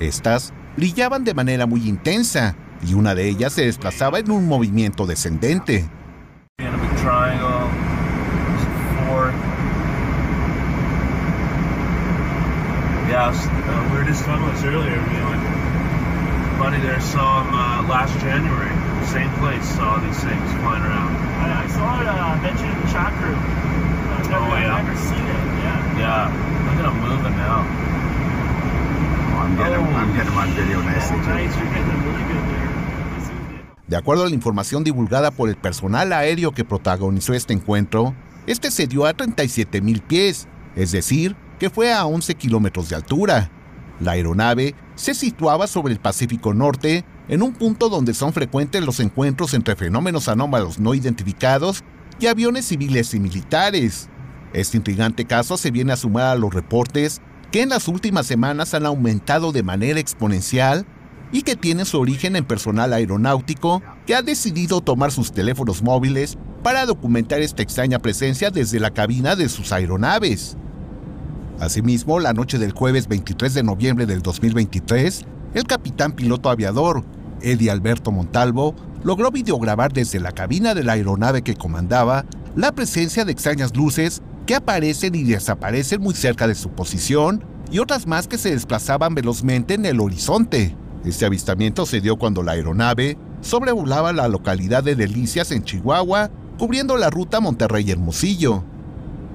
Estas 0.00 0.52
brillaban 0.76 1.24
de 1.24 1.34
manera 1.34 1.66
muy 1.66 1.88
intensa 1.88 2.56
y 2.86 2.94
una 2.94 3.14
de 3.14 3.28
ellas 3.28 3.52
se 3.52 3.66
desplazaba 3.66 4.20
en 4.20 4.30
un 4.30 4.46
movimiento 4.46 5.06
descendente. 5.06 5.88
Buddy 16.64 16.80
there 16.80 17.00
saw 17.00 17.44
him 17.44 17.52
uh, 17.52 17.84
last 17.92 18.16
January. 18.24 18.72
Same 19.12 19.28
place, 19.36 19.60
saw 19.76 20.00
these 20.00 20.16
things 20.24 20.48
flying 20.64 20.80
around. 20.80 21.12
I, 21.44 21.64
I 21.64 21.66
saw 21.68 22.00
it 22.00 22.08
uh, 22.08 22.40
mentioned 22.40 22.72
in 22.72 22.80
the 22.80 22.88
chat 22.88 23.12
group. 23.20 23.36
I've 23.36 24.30
never, 24.32 24.48
oh, 24.48 24.56
yeah. 24.56 24.72
I've 24.72 24.88
never 24.88 24.96
seen 24.96 25.20
it. 25.20 25.42
Yeah. 25.60 26.00
Yeah. 26.00 26.32
Look 26.64 26.80
at 26.80 26.86
him 26.88 26.96
moving 27.04 27.36
now. 27.36 27.68
Oh, 29.28 29.44
I'm 29.44 29.54
getting, 29.60 29.84
oh, 29.84 30.00
I'm 30.00 30.12
getting 30.16 30.34
my 30.34 30.46
video 30.56 30.80
nicely. 30.80 31.20
Oh, 31.20 31.36
nice. 31.36 31.52
You're 31.52 31.68
getting 31.68 32.00
really 32.00 32.24
good 32.32 32.44
there. 32.48 32.64
De 33.86 33.96
acuerdo 33.96 34.24
a 34.24 34.28
la 34.28 34.34
información 34.34 34.82
divulgada 34.82 35.30
por 35.30 35.50
el 35.50 35.56
personal 35.56 36.14
aéreo 36.14 36.52
que 36.52 36.64
protagonizó 36.64 37.34
este 37.34 37.52
encuentro, 37.52 38.14
este 38.46 38.70
se 38.70 38.86
dio 38.86 39.04
a 39.04 39.12
37 39.12 39.82
mil 39.82 40.00
pies, 40.00 40.48
es 40.74 40.92
decir, 40.92 41.36
que 41.58 41.70
fue 41.70 41.92
a 41.92 42.04
11 42.06 42.34
kilómetros 42.34 42.88
de 42.88 42.96
altura. 42.96 43.50
La 44.00 44.12
aeronave 44.12 44.74
se 44.94 45.14
situaba 45.14 45.66
sobre 45.66 45.92
el 45.92 46.00
Pacífico 46.00 46.54
Norte, 46.54 47.04
en 47.28 47.42
un 47.42 47.52
punto 47.52 47.88
donde 47.88 48.14
son 48.14 48.32
frecuentes 48.32 48.84
los 48.84 49.00
encuentros 49.00 49.54
entre 49.54 49.76
fenómenos 49.76 50.28
anómalos 50.28 50.78
no 50.78 50.94
identificados 50.94 51.82
y 52.18 52.26
aviones 52.26 52.66
civiles 52.66 53.14
y 53.14 53.20
militares. 53.20 54.08
Este 54.52 54.76
intrigante 54.76 55.24
caso 55.24 55.56
se 55.56 55.70
viene 55.70 55.92
a 55.92 55.96
sumar 55.96 56.26
a 56.26 56.34
los 56.36 56.52
reportes 56.52 57.20
que 57.50 57.62
en 57.62 57.70
las 57.70 57.88
últimas 57.88 58.26
semanas 58.26 58.74
han 58.74 58.86
aumentado 58.86 59.52
de 59.52 59.62
manera 59.62 60.00
exponencial 60.00 60.86
y 61.32 61.42
que 61.42 61.56
tienen 61.56 61.86
su 61.86 61.98
origen 61.98 62.36
en 62.36 62.44
personal 62.44 62.92
aeronáutico 62.92 63.82
que 64.06 64.14
ha 64.14 64.22
decidido 64.22 64.80
tomar 64.80 65.10
sus 65.10 65.32
teléfonos 65.32 65.82
móviles 65.82 66.38
para 66.62 66.86
documentar 66.86 67.40
esta 67.40 67.62
extraña 67.62 67.98
presencia 67.98 68.50
desde 68.50 68.80
la 68.80 68.90
cabina 68.90 69.34
de 69.34 69.48
sus 69.48 69.72
aeronaves. 69.72 70.56
Asimismo, 71.60 72.18
la 72.18 72.32
noche 72.32 72.58
del 72.58 72.72
jueves 72.72 73.08
23 73.08 73.54
de 73.54 73.62
noviembre 73.62 74.06
del 74.06 74.22
2023, 74.22 75.24
el 75.54 75.64
capitán 75.64 76.12
piloto 76.12 76.50
aviador, 76.50 77.04
Eddie 77.40 77.70
Alberto 77.70 78.10
Montalvo, 78.10 78.74
logró 79.04 79.30
videograbar 79.30 79.92
desde 79.92 80.18
la 80.18 80.32
cabina 80.32 80.74
de 80.74 80.82
la 80.82 80.94
aeronave 80.94 81.42
que 81.42 81.54
comandaba 81.54 82.24
la 82.56 82.72
presencia 82.72 83.24
de 83.24 83.32
extrañas 83.32 83.76
luces 83.76 84.22
que 84.46 84.54
aparecen 84.54 85.14
y 85.14 85.22
desaparecen 85.22 86.00
muy 86.00 86.14
cerca 86.14 86.46
de 86.46 86.54
su 86.54 86.70
posición 86.70 87.44
y 87.70 87.78
otras 87.78 88.06
más 88.06 88.26
que 88.26 88.38
se 88.38 88.50
desplazaban 88.50 89.14
velozmente 89.14 89.74
en 89.74 89.86
el 89.86 90.00
horizonte. 90.00 90.76
Este 91.04 91.26
avistamiento 91.26 91.86
se 91.86 92.00
dio 92.00 92.16
cuando 92.16 92.42
la 92.42 92.52
aeronave 92.52 93.16
sobrevolaba 93.42 94.12
la 94.12 94.28
localidad 94.28 94.82
de 94.82 94.96
Delicias 94.96 95.52
en 95.52 95.62
Chihuahua, 95.62 96.30
cubriendo 96.58 96.96
la 96.96 97.10
ruta 97.10 97.40
Monterrey-Hermosillo. 97.40 98.64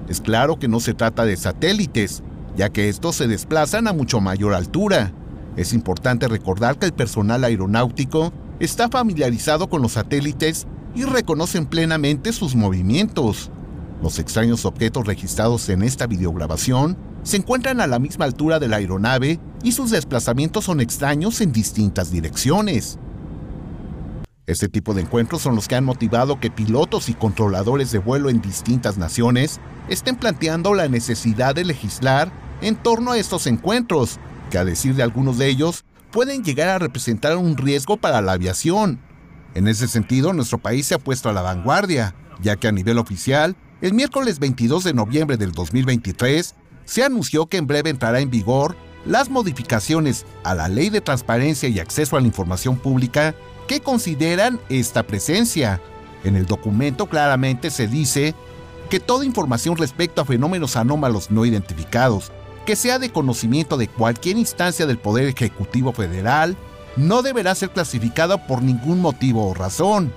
Es 0.10 0.22
claro 0.22 0.58
que 0.58 0.68
no 0.68 0.80
se 0.80 0.96
trata 0.96 1.24
de 1.24 1.38
satélites, 1.38 2.24
ya 2.58 2.70
que 2.70 2.90
estos 2.90 3.16
se 3.16 3.28
desplazan 3.28 3.88
a 3.88 3.94
mucho 3.94 4.20
mayor 4.20 4.56
altura. 4.56 5.14
Es 5.56 5.72
importante 5.72 6.28
recordar 6.28 6.80
que 6.80 6.88
el 6.88 6.94
personal 6.94 7.44
aeronáutico 7.44 8.34
está 8.60 8.90
familiarizado 8.90 9.70
con 9.70 9.82
los 9.82 9.94
satélites 9.94 10.68
y 10.96 11.04
reconocen 11.04 11.68
plenamente 11.68 12.34
sus 12.34 12.56
movimientos. 12.56 13.52
Los 14.02 14.18
extraños 14.18 14.66
objetos 14.66 15.06
registrados 15.06 15.70
en 15.70 15.84
esta 15.84 16.08
videograbación 16.08 16.98
se 17.24 17.38
encuentran 17.38 17.80
a 17.80 17.88
la 17.88 18.00
misma 18.00 18.26
altura 18.26 18.60
de 18.60 18.68
la 18.68 18.78
aeronave 18.78 19.40
y 19.62 19.74
sus 19.74 19.92
desplazamientos 19.92 20.66
son 20.66 20.80
extraños 20.80 21.40
en 21.42 21.52
distintas 21.52 22.12
direcciones. 22.12 22.98
Este 24.50 24.68
tipo 24.68 24.96
de 24.96 25.04
encuentros 25.04 25.44
son 25.44 25.56
los 25.56 25.68
que 25.68 25.76
han 25.76 25.86
motivado 25.86 26.40
que 26.40 26.50
pilotos 26.50 27.08
y 27.08 27.14
controladores 27.14 27.92
de 27.92 28.00
vuelo 28.00 28.32
en 28.32 28.42
distintas 28.42 28.98
naciones 28.98 29.60
estén 29.90 30.16
planteando 30.16 30.74
la 30.74 30.88
necesidad 30.88 31.54
de 31.54 31.66
legislar 31.66 32.32
en 32.62 32.76
torno 32.76 33.12
a 33.12 33.20
estos 33.20 33.46
encuentros, 33.46 34.18
que 34.50 34.58
a 34.58 34.66
decir 34.66 34.96
de 34.96 35.04
algunos 35.04 35.38
de 35.38 35.50
ellos, 35.50 35.86
pueden 36.12 36.44
llegar 36.44 36.68
a 36.70 36.80
representar 36.80 37.38
un 37.38 37.58
riesgo 37.58 37.98
para 37.98 38.24
la 38.24 38.32
aviación. 38.32 39.00
En 39.54 39.68
ese 39.68 39.88
sentido, 39.88 40.34
nuestro 40.34 40.58
país 40.58 40.88
se 40.88 40.96
ha 40.96 41.00
puesto 41.00 41.30
a 41.30 41.34
la 41.34 41.44
vanguardia, 41.44 42.16
ya 42.42 42.56
que 42.56 42.68
a 42.68 42.72
nivel 42.72 42.98
oficial, 42.98 43.56
el 43.82 43.94
miércoles 43.94 44.40
22 44.40 44.84
de 44.84 44.96
noviembre 44.96 45.38
del 45.38 45.52
2023, 45.52 46.56
se 46.86 47.04
anunció 47.04 47.46
que 47.46 47.58
en 47.58 47.68
breve 47.68 47.92
entrará 47.92 48.20
en 48.20 48.32
vigor 48.32 48.76
las 49.06 49.30
modificaciones 49.30 50.26
a 50.44 50.56
la 50.56 50.70
Ley 50.70 50.90
de 50.90 51.02
Transparencia 51.02 51.70
y 51.70 51.80
Acceso 51.80 52.18
a 52.18 52.22
la 52.22 52.26
Información 52.26 52.78
Pública 52.78 53.36
qué 53.70 53.80
consideran 53.82 54.60
esta 54.68 55.04
presencia. 55.04 55.80
En 56.24 56.36
el 56.36 56.48
documento 56.48 57.06
claramente 57.06 57.70
se 57.70 57.88
dice 57.88 58.34
que 58.90 59.00
toda 59.00 59.26
información 59.26 59.78
respecto 59.78 60.22
a 60.22 60.26
fenómenos 60.26 60.76
anómalos 60.76 61.30
no 61.30 61.46
identificados, 61.46 62.32
que 62.66 62.76
sea 62.76 62.98
de 62.98 63.12
conocimiento 63.12 63.78
de 63.78 63.88
cualquier 63.88 64.40
instancia 64.40 64.88
del 64.88 64.98
Poder 64.98 65.30
Ejecutivo 65.30 65.94
Federal, 65.94 66.58
no 66.98 67.22
deberá 67.22 67.54
ser 67.54 67.70
clasificada 67.70 68.48
por 68.48 68.64
ningún 68.64 69.02
motivo 69.02 69.48
o 69.48 69.54
razón. 69.54 70.12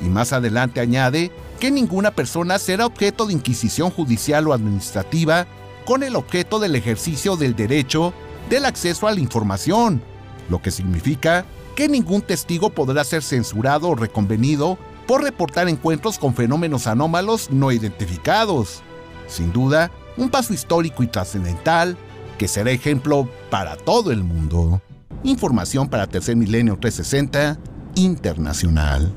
Y 0.00 0.06
más 0.06 0.32
adelante 0.32 0.80
añade 0.80 1.30
que 1.60 1.70
ninguna 1.70 2.10
persona 2.10 2.58
será 2.58 2.84
objeto 2.84 3.26
de 3.26 3.34
inquisición 3.34 3.90
judicial 3.90 4.48
o 4.48 4.52
administrativa 4.52 5.46
con 5.84 6.02
el 6.02 6.16
objeto 6.16 6.58
del 6.58 6.74
ejercicio 6.74 7.36
del 7.36 7.54
derecho 7.54 8.12
del 8.50 8.64
acceso 8.64 9.06
a 9.06 9.12
la 9.12 9.20
información, 9.20 10.02
lo 10.50 10.60
que 10.60 10.72
significa 10.72 11.44
que 11.78 11.88
ningún 11.88 12.22
testigo 12.22 12.70
podrá 12.70 13.04
ser 13.04 13.22
censurado 13.22 13.90
o 13.90 13.94
reconvenido 13.94 14.78
por 15.06 15.22
reportar 15.22 15.68
encuentros 15.68 16.18
con 16.18 16.34
fenómenos 16.34 16.88
anómalos 16.88 17.52
no 17.52 17.70
identificados. 17.70 18.82
Sin 19.28 19.52
duda, 19.52 19.92
un 20.16 20.28
paso 20.28 20.52
histórico 20.52 21.04
y 21.04 21.06
trascendental 21.06 21.96
que 22.36 22.48
será 22.48 22.72
ejemplo 22.72 23.28
para 23.48 23.76
todo 23.76 24.10
el 24.10 24.24
mundo. 24.24 24.82
Información 25.22 25.88
para 25.88 26.08
Tercer 26.08 26.34
Milenio 26.34 26.76
360 26.80 27.60
Internacional. 27.94 29.14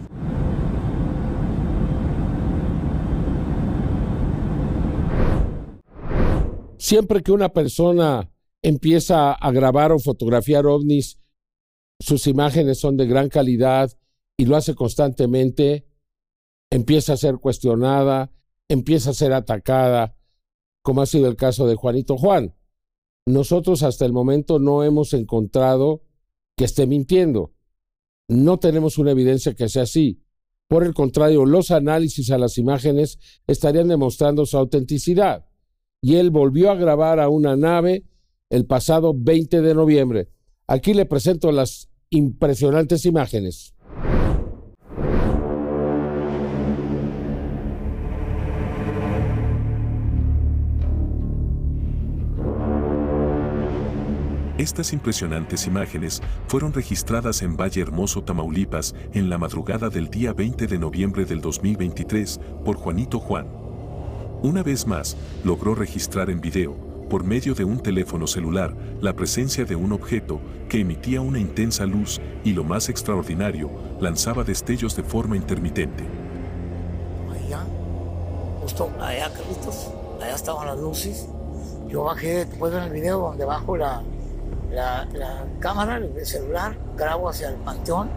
Siempre 6.78 7.24
que 7.24 7.32
una 7.32 7.50
persona 7.50 8.30
empieza 8.62 9.32
a 9.34 9.52
grabar 9.52 9.92
o 9.92 9.98
fotografiar 9.98 10.68
ovnis, 10.68 11.18
sus 12.02 12.26
imágenes 12.26 12.80
son 12.80 12.98
de 12.98 13.06
gran 13.06 13.30
calidad 13.30 13.92
y 14.36 14.46
lo 14.46 14.56
hace 14.56 14.74
constantemente, 14.74 15.86
empieza 16.72 17.14
a 17.14 17.18
ser 17.18 17.38
cuestionada, 17.38 18.32
empieza 18.68 19.12
a 19.12 19.14
ser 19.14 19.34
atacada, 19.34 20.16
como 20.82 21.04
ha 21.04 21.06
sido 21.06 21.28
el 21.28 21.36
caso 21.36 21.68
de 21.68 21.76
Juanito 21.76 22.18
Juan. 22.18 22.56
Nosotros 23.28 23.84
hasta 23.84 24.04
el 24.06 24.14
momento 24.14 24.58
no 24.58 24.84
hemos 24.84 25.14
encontrado 25.14 26.02
que 26.58 26.66
esté 26.66 26.88
mintiendo. 26.88 27.54
No 28.28 28.58
tenemos 28.58 28.98
una 28.98 29.12
evidencia 29.12 29.54
que 29.54 29.70
sea 29.70 29.84
así. 29.84 30.24
Por 30.68 30.84
el 30.84 30.96
contrario, 30.96 31.46
los 31.46 31.70
análisis 31.70 32.32
a 32.32 32.40
las 32.40 32.58
imágenes 32.58 33.20
estarían 33.46 33.90
demostrando 33.90 34.48
su 34.48 34.58
autenticidad. 34.58 35.46
Y 36.02 36.16
él 36.16 36.32
volvió 36.32 36.72
a 36.72 36.76
grabar 36.76 37.20
a 37.20 37.30
una 37.30 37.56
nave 37.56 38.06
el 38.50 38.66
pasado 38.66 39.14
20 39.16 39.62
de 39.62 39.76
noviembre. 39.76 40.30
Aquí 40.66 40.96
le 40.96 41.06
presento 41.06 41.52
las 41.52 41.91
impresionantes 42.14 43.06
imágenes. 43.06 43.74
Estas 54.58 54.92
impresionantes 54.92 55.66
imágenes 55.66 56.22
fueron 56.48 56.74
registradas 56.74 57.42
en 57.42 57.56
Valle 57.56 57.82
Hermoso, 57.82 58.24
Tamaulipas, 58.24 58.94
en 59.14 59.30
la 59.30 59.38
madrugada 59.38 59.90
del 59.90 60.10
día 60.10 60.34
20 60.34 60.68
de 60.68 60.78
noviembre 60.78 61.24
del 61.24 61.40
2023 61.40 62.42
por 62.66 62.76
Juanito 62.76 63.20
Juan. 63.20 63.48
Una 64.44 64.64
vez 64.64 64.86
más, 64.86 65.16
logró 65.46 65.76
registrar 65.76 66.30
en 66.30 66.42
video, 66.42 66.91
por 67.12 67.26
medio 67.26 67.54
de 67.54 67.66
un 67.66 67.78
teléfono 67.78 68.26
celular, 68.26 68.74
la 69.02 69.12
presencia 69.12 69.66
de 69.66 69.76
un 69.76 69.92
objeto 69.92 70.40
que 70.70 70.80
emitía 70.80 71.20
una 71.20 71.40
intensa 71.40 71.86
luz 71.86 72.22
y 72.46 72.54
lo 72.54 72.64
más 72.64 72.88
extraordinario, 72.88 73.70
lanzaba 74.00 74.46
destellos 74.46 74.96
de 74.96 75.04
forma 75.04 75.36
intermitente. 75.36 76.06
Allá, 77.30 77.66
justo 78.62 78.90
allá, 79.02 79.30
Carlitos, 79.30 79.90
allá 80.22 80.36
estaban 80.36 80.68
las 80.68 80.80
luces. 80.80 81.28
Yo 81.90 82.04
bajé, 82.06 82.46
después 82.46 82.74
en 82.74 82.84
el 82.84 82.92
video 82.92 83.20
donde 83.20 83.44
bajo 83.44 83.76
la, 83.76 84.04
la, 84.72 85.06
cámara, 85.60 85.98
el 85.98 86.26
celular, 86.26 86.78
grabo 86.96 87.28
hacia 87.28 87.50
el 87.50 87.56
panteón, 87.56 88.10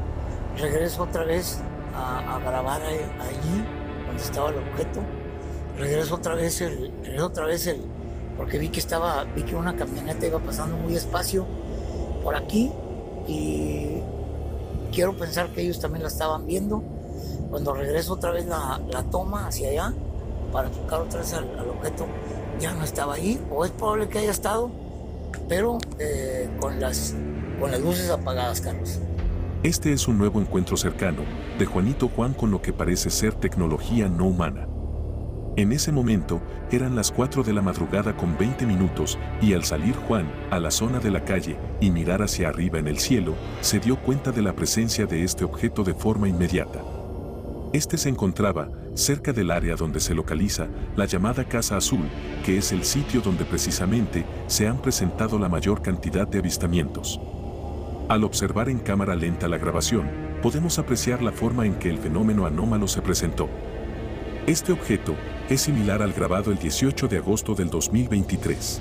regreso 0.57 1.03
otra 1.03 1.24
vez 1.24 1.61
a, 1.97 2.38
grabar 2.38 2.80
allí 2.80 3.64
donde 4.07 4.22
estaba 4.22 4.51
el 4.51 4.59
objeto, 4.59 5.01
regreso 5.76 6.14
otra 6.14 6.36
vez 6.36 6.61
el, 6.61 6.92
regreso 7.03 7.26
otra 7.26 7.47
vez 7.47 7.66
el, 7.66 7.93
porque 8.37 8.59
vi 8.59 8.68
que 8.68 8.80
estaba, 8.80 9.24
vi 9.24 9.43
que 9.43 9.55
una 9.55 9.76
camioneta 9.76 10.26
iba 10.26 10.39
pasando 10.39 10.76
muy 10.76 10.95
despacio 10.95 11.47
por 12.22 12.35
aquí 12.35 12.70
y 13.28 14.01
quiero 14.93 15.16
pensar 15.16 15.51
que 15.51 15.62
ellos 15.62 15.80
también 15.80 16.03
la 16.03 16.09
estaban 16.09 16.47
viendo. 16.47 16.82
Cuando 17.51 17.74
regreso 17.74 18.14
otra 18.14 18.32
vez 18.32 18.47
la, 18.47 18.80
toma 19.11 19.47
hacia 19.47 19.68
allá 19.68 19.95
para 20.53 20.68
enfocar 20.68 21.01
otra 21.01 21.20
vez 21.20 21.32
al, 21.35 21.59
al 21.59 21.68
objeto, 21.68 22.07
ya 22.61 22.72
no 22.72 22.85
estaba 22.85 23.14
ahí, 23.14 23.41
o 23.51 23.64
es 23.64 23.70
probable 23.70 24.09
que 24.09 24.18
haya 24.18 24.30
estado, 24.30 24.70
pero 25.49 25.78
eh, 25.99 26.49
con, 26.61 26.80
las, 26.80 27.14
con 27.61 27.70
las 27.70 27.80
luces 27.80 28.11
apagadas, 28.11 28.61
Carlos. 28.61 28.99
Este 29.62 29.93
es 29.93 30.09
un 30.09 30.18
nuevo 30.18 30.41
encuentro 30.41 30.76
cercano 30.76 31.22
de 31.59 31.66
Juanito 31.66 32.09
Juan 32.09 32.35
con 32.35 32.51
lo 32.51 32.61
que 32.61 32.72
parece 32.72 33.11
ser 33.11 33.35
tecnología 33.35 34.09
no 34.09 34.26
humana. 34.26 34.68
En 35.57 35.70
ese 35.70 35.92
momento, 35.92 36.42
eran 36.72 36.96
las 36.96 37.12
4 37.12 37.44
de 37.44 37.52
la 37.52 37.62
madrugada 37.62 38.16
con 38.16 38.36
20 38.36 38.66
minutos 38.66 39.16
y 39.40 39.52
al 39.52 39.62
salir 39.62 39.94
Juan 39.94 40.26
a 40.50 40.59
la 40.59 40.72
zona 40.72 40.98
de 40.98 41.12
la 41.12 41.24
calle 41.24 41.57
y 41.80 41.92
mirar 41.92 42.22
hacia 42.22 42.48
arriba 42.48 42.80
en 42.80 42.88
el 42.88 42.98
cielo, 42.98 43.34
se 43.61 43.78
dio 43.78 43.96
cuenta 43.96 44.32
de 44.32 44.42
la 44.42 44.57
presencia 44.57 45.07
de 45.07 45.22
este 45.22 45.44
objeto 45.44 45.84
de 45.84 45.94
forma 45.94 46.28
inmediata. 46.28 46.82
Este 47.72 47.98
se 47.98 48.09
encontraba 48.09 48.68
cerca 48.94 49.32
del 49.32 49.52
área 49.52 49.76
donde 49.76 50.00
se 50.00 50.14
localiza 50.14 50.66
la 50.96 51.05
llamada 51.05 51.44
Casa 51.44 51.76
Azul, 51.76 52.09
que 52.44 52.59
es 52.59 52.72
el 52.72 52.82
sitio 52.82 53.20
donde 53.20 53.44
precisamente 53.44 54.24
se 54.48 54.66
han 54.66 54.78
presentado 54.78 55.38
la 55.38 55.48
mayor 55.48 55.82
cantidad 55.82 56.26
de 56.26 56.38
avistamientos. 56.38 57.20
Al 58.09 58.24
observar 58.24 58.68
en 58.68 58.80
cámara 58.80 59.14
lenta 59.14 59.46
la 59.46 59.59
grabación, 59.59 60.11
podemos 60.42 60.80
apreciar 60.80 61.22
la 61.22 61.30
forma 61.30 61.64
en 61.64 61.74
que 61.74 61.90
el 61.90 61.98
fenómeno 61.98 62.44
anómalo 62.44 62.88
se 62.88 63.02
presentó. 63.02 63.48
Este 64.46 64.72
objeto 64.72 65.14
es 65.51 65.61
similar 65.62 66.01
al 66.01 66.12
grabado 66.12 66.51
el 66.51 66.59
18 66.59 67.07
de 67.09 67.18
agosto 67.18 67.55
del 67.55 67.68
2023. 67.68 68.80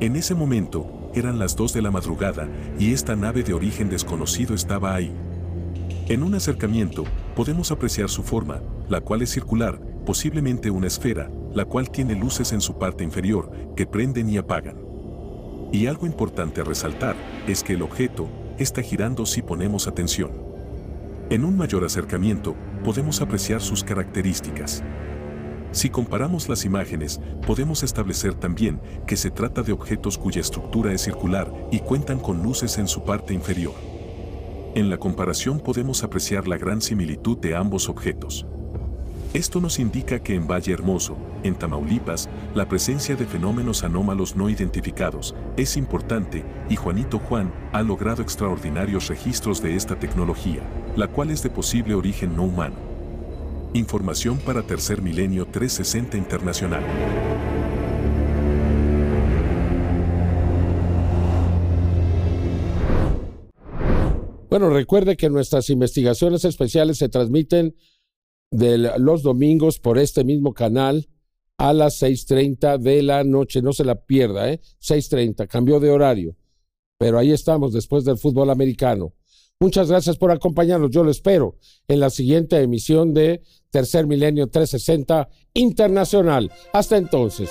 En 0.00 0.16
ese 0.16 0.34
momento, 0.34 1.10
eran 1.14 1.38
las 1.38 1.54
2 1.56 1.72
de 1.74 1.82
la 1.82 1.90
madrugada 1.90 2.48
y 2.78 2.92
esta 2.92 3.14
nave 3.14 3.42
de 3.42 3.52
origen 3.52 3.90
desconocido 3.90 4.54
estaba 4.54 4.94
ahí. 4.94 5.12
En 6.08 6.22
un 6.22 6.34
acercamiento, 6.34 7.04
podemos 7.34 7.70
apreciar 7.72 8.08
su 8.08 8.22
forma, 8.22 8.60
la 8.88 9.00
cual 9.00 9.22
es 9.22 9.30
circular, 9.30 9.78
posiblemente 10.06 10.70
una 10.70 10.86
esfera, 10.86 11.30
la 11.52 11.64
cual 11.64 11.90
tiene 11.90 12.14
luces 12.14 12.52
en 12.52 12.60
su 12.60 12.78
parte 12.78 13.04
inferior, 13.04 13.50
que 13.76 13.86
prenden 13.86 14.30
y 14.30 14.38
apagan. 14.38 14.76
Y 15.72 15.88
algo 15.88 16.06
importante 16.06 16.60
a 16.60 16.64
resaltar 16.64 17.16
es 17.46 17.62
que 17.62 17.74
el 17.74 17.82
objeto 17.82 18.28
está 18.58 18.80
girando 18.82 19.26
si 19.26 19.42
ponemos 19.42 19.88
atención. 19.88 20.30
En 21.28 21.44
un 21.44 21.56
mayor 21.56 21.84
acercamiento, 21.84 22.54
podemos 22.84 23.20
apreciar 23.20 23.60
sus 23.60 23.82
características. 23.82 24.82
Si 25.76 25.90
comparamos 25.90 26.48
las 26.48 26.64
imágenes, 26.64 27.20
podemos 27.46 27.82
establecer 27.82 28.32
también 28.32 28.80
que 29.06 29.14
se 29.14 29.30
trata 29.30 29.62
de 29.62 29.72
objetos 29.72 30.16
cuya 30.16 30.40
estructura 30.40 30.90
es 30.90 31.02
circular 31.02 31.52
y 31.70 31.80
cuentan 31.80 32.18
con 32.18 32.42
luces 32.42 32.78
en 32.78 32.88
su 32.88 33.04
parte 33.04 33.34
inferior. 33.34 33.74
En 34.74 34.88
la 34.88 34.96
comparación 34.96 35.60
podemos 35.60 36.02
apreciar 36.02 36.48
la 36.48 36.56
gran 36.56 36.80
similitud 36.80 37.36
de 37.36 37.54
ambos 37.54 37.90
objetos. 37.90 38.46
Esto 39.34 39.60
nos 39.60 39.78
indica 39.78 40.18
que 40.18 40.34
en 40.34 40.48
Valle 40.48 40.72
Hermoso, 40.72 41.18
en 41.42 41.54
Tamaulipas, 41.56 42.30
la 42.54 42.66
presencia 42.66 43.14
de 43.14 43.26
fenómenos 43.26 43.84
anómalos 43.84 44.34
no 44.34 44.48
identificados 44.48 45.34
es 45.58 45.76
importante 45.76 46.42
y 46.70 46.76
Juanito 46.76 47.18
Juan 47.18 47.52
ha 47.72 47.82
logrado 47.82 48.22
extraordinarios 48.22 49.08
registros 49.08 49.60
de 49.60 49.76
esta 49.76 49.98
tecnología, 49.98 50.62
la 50.96 51.06
cual 51.06 51.30
es 51.30 51.42
de 51.42 51.50
posible 51.50 51.92
origen 51.92 52.34
no 52.34 52.44
humano. 52.44 52.85
Información 53.76 54.38
para 54.38 54.62
Tercer 54.62 55.02
Milenio 55.02 55.46
360 55.46 56.16
Internacional. 56.16 56.82
Bueno, 64.48 64.70
recuerde 64.70 65.16
que 65.16 65.28
nuestras 65.28 65.68
investigaciones 65.70 66.44
especiales 66.44 66.98
se 66.98 67.08
transmiten 67.08 67.76
de 68.50 68.78
los 68.98 69.22
domingos 69.22 69.78
por 69.78 69.98
este 69.98 70.24
mismo 70.24 70.54
canal 70.54 71.08
a 71.58 71.72
las 71.72 72.00
6.30 72.00 72.78
de 72.78 73.02
la 73.02 73.24
noche. 73.24 73.60
No 73.60 73.72
se 73.72 73.84
la 73.84 73.96
pierda, 74.06 74.50
¿eh? 74.50 74.60
6.30, 74.80 75.46
cambió 75.48 75.80
de 75.80 75.90
horario. 75.90 76.36
Pero 76.98 77.18
ahí 77.18 77.32
estamos 77.32 77.72
después 77.72 78.04
del 78.04 78.16
fútbol 78.16 78.50
americano. 78.50 79.12
Muchas 79.58 79.88
gracias 79.88 80.18
por 80.18 80.30
acompañarnos. 80.30 80.90
Yo 80.90 81.02
lo 81.02 81.10
espero 81.10 81.56
en 81.88 82.00
la 82.00 82.10
siguiente 82.10 82.60
emisión 82.60 83.14
de 83.14 83.42
Tercer 83.70 84.06
Milenio 84.06 84.48
360 84.48 85.28
Internacional. 85.54 86.52
Hasta 86.74 86.98
entonces. 86.98 87.50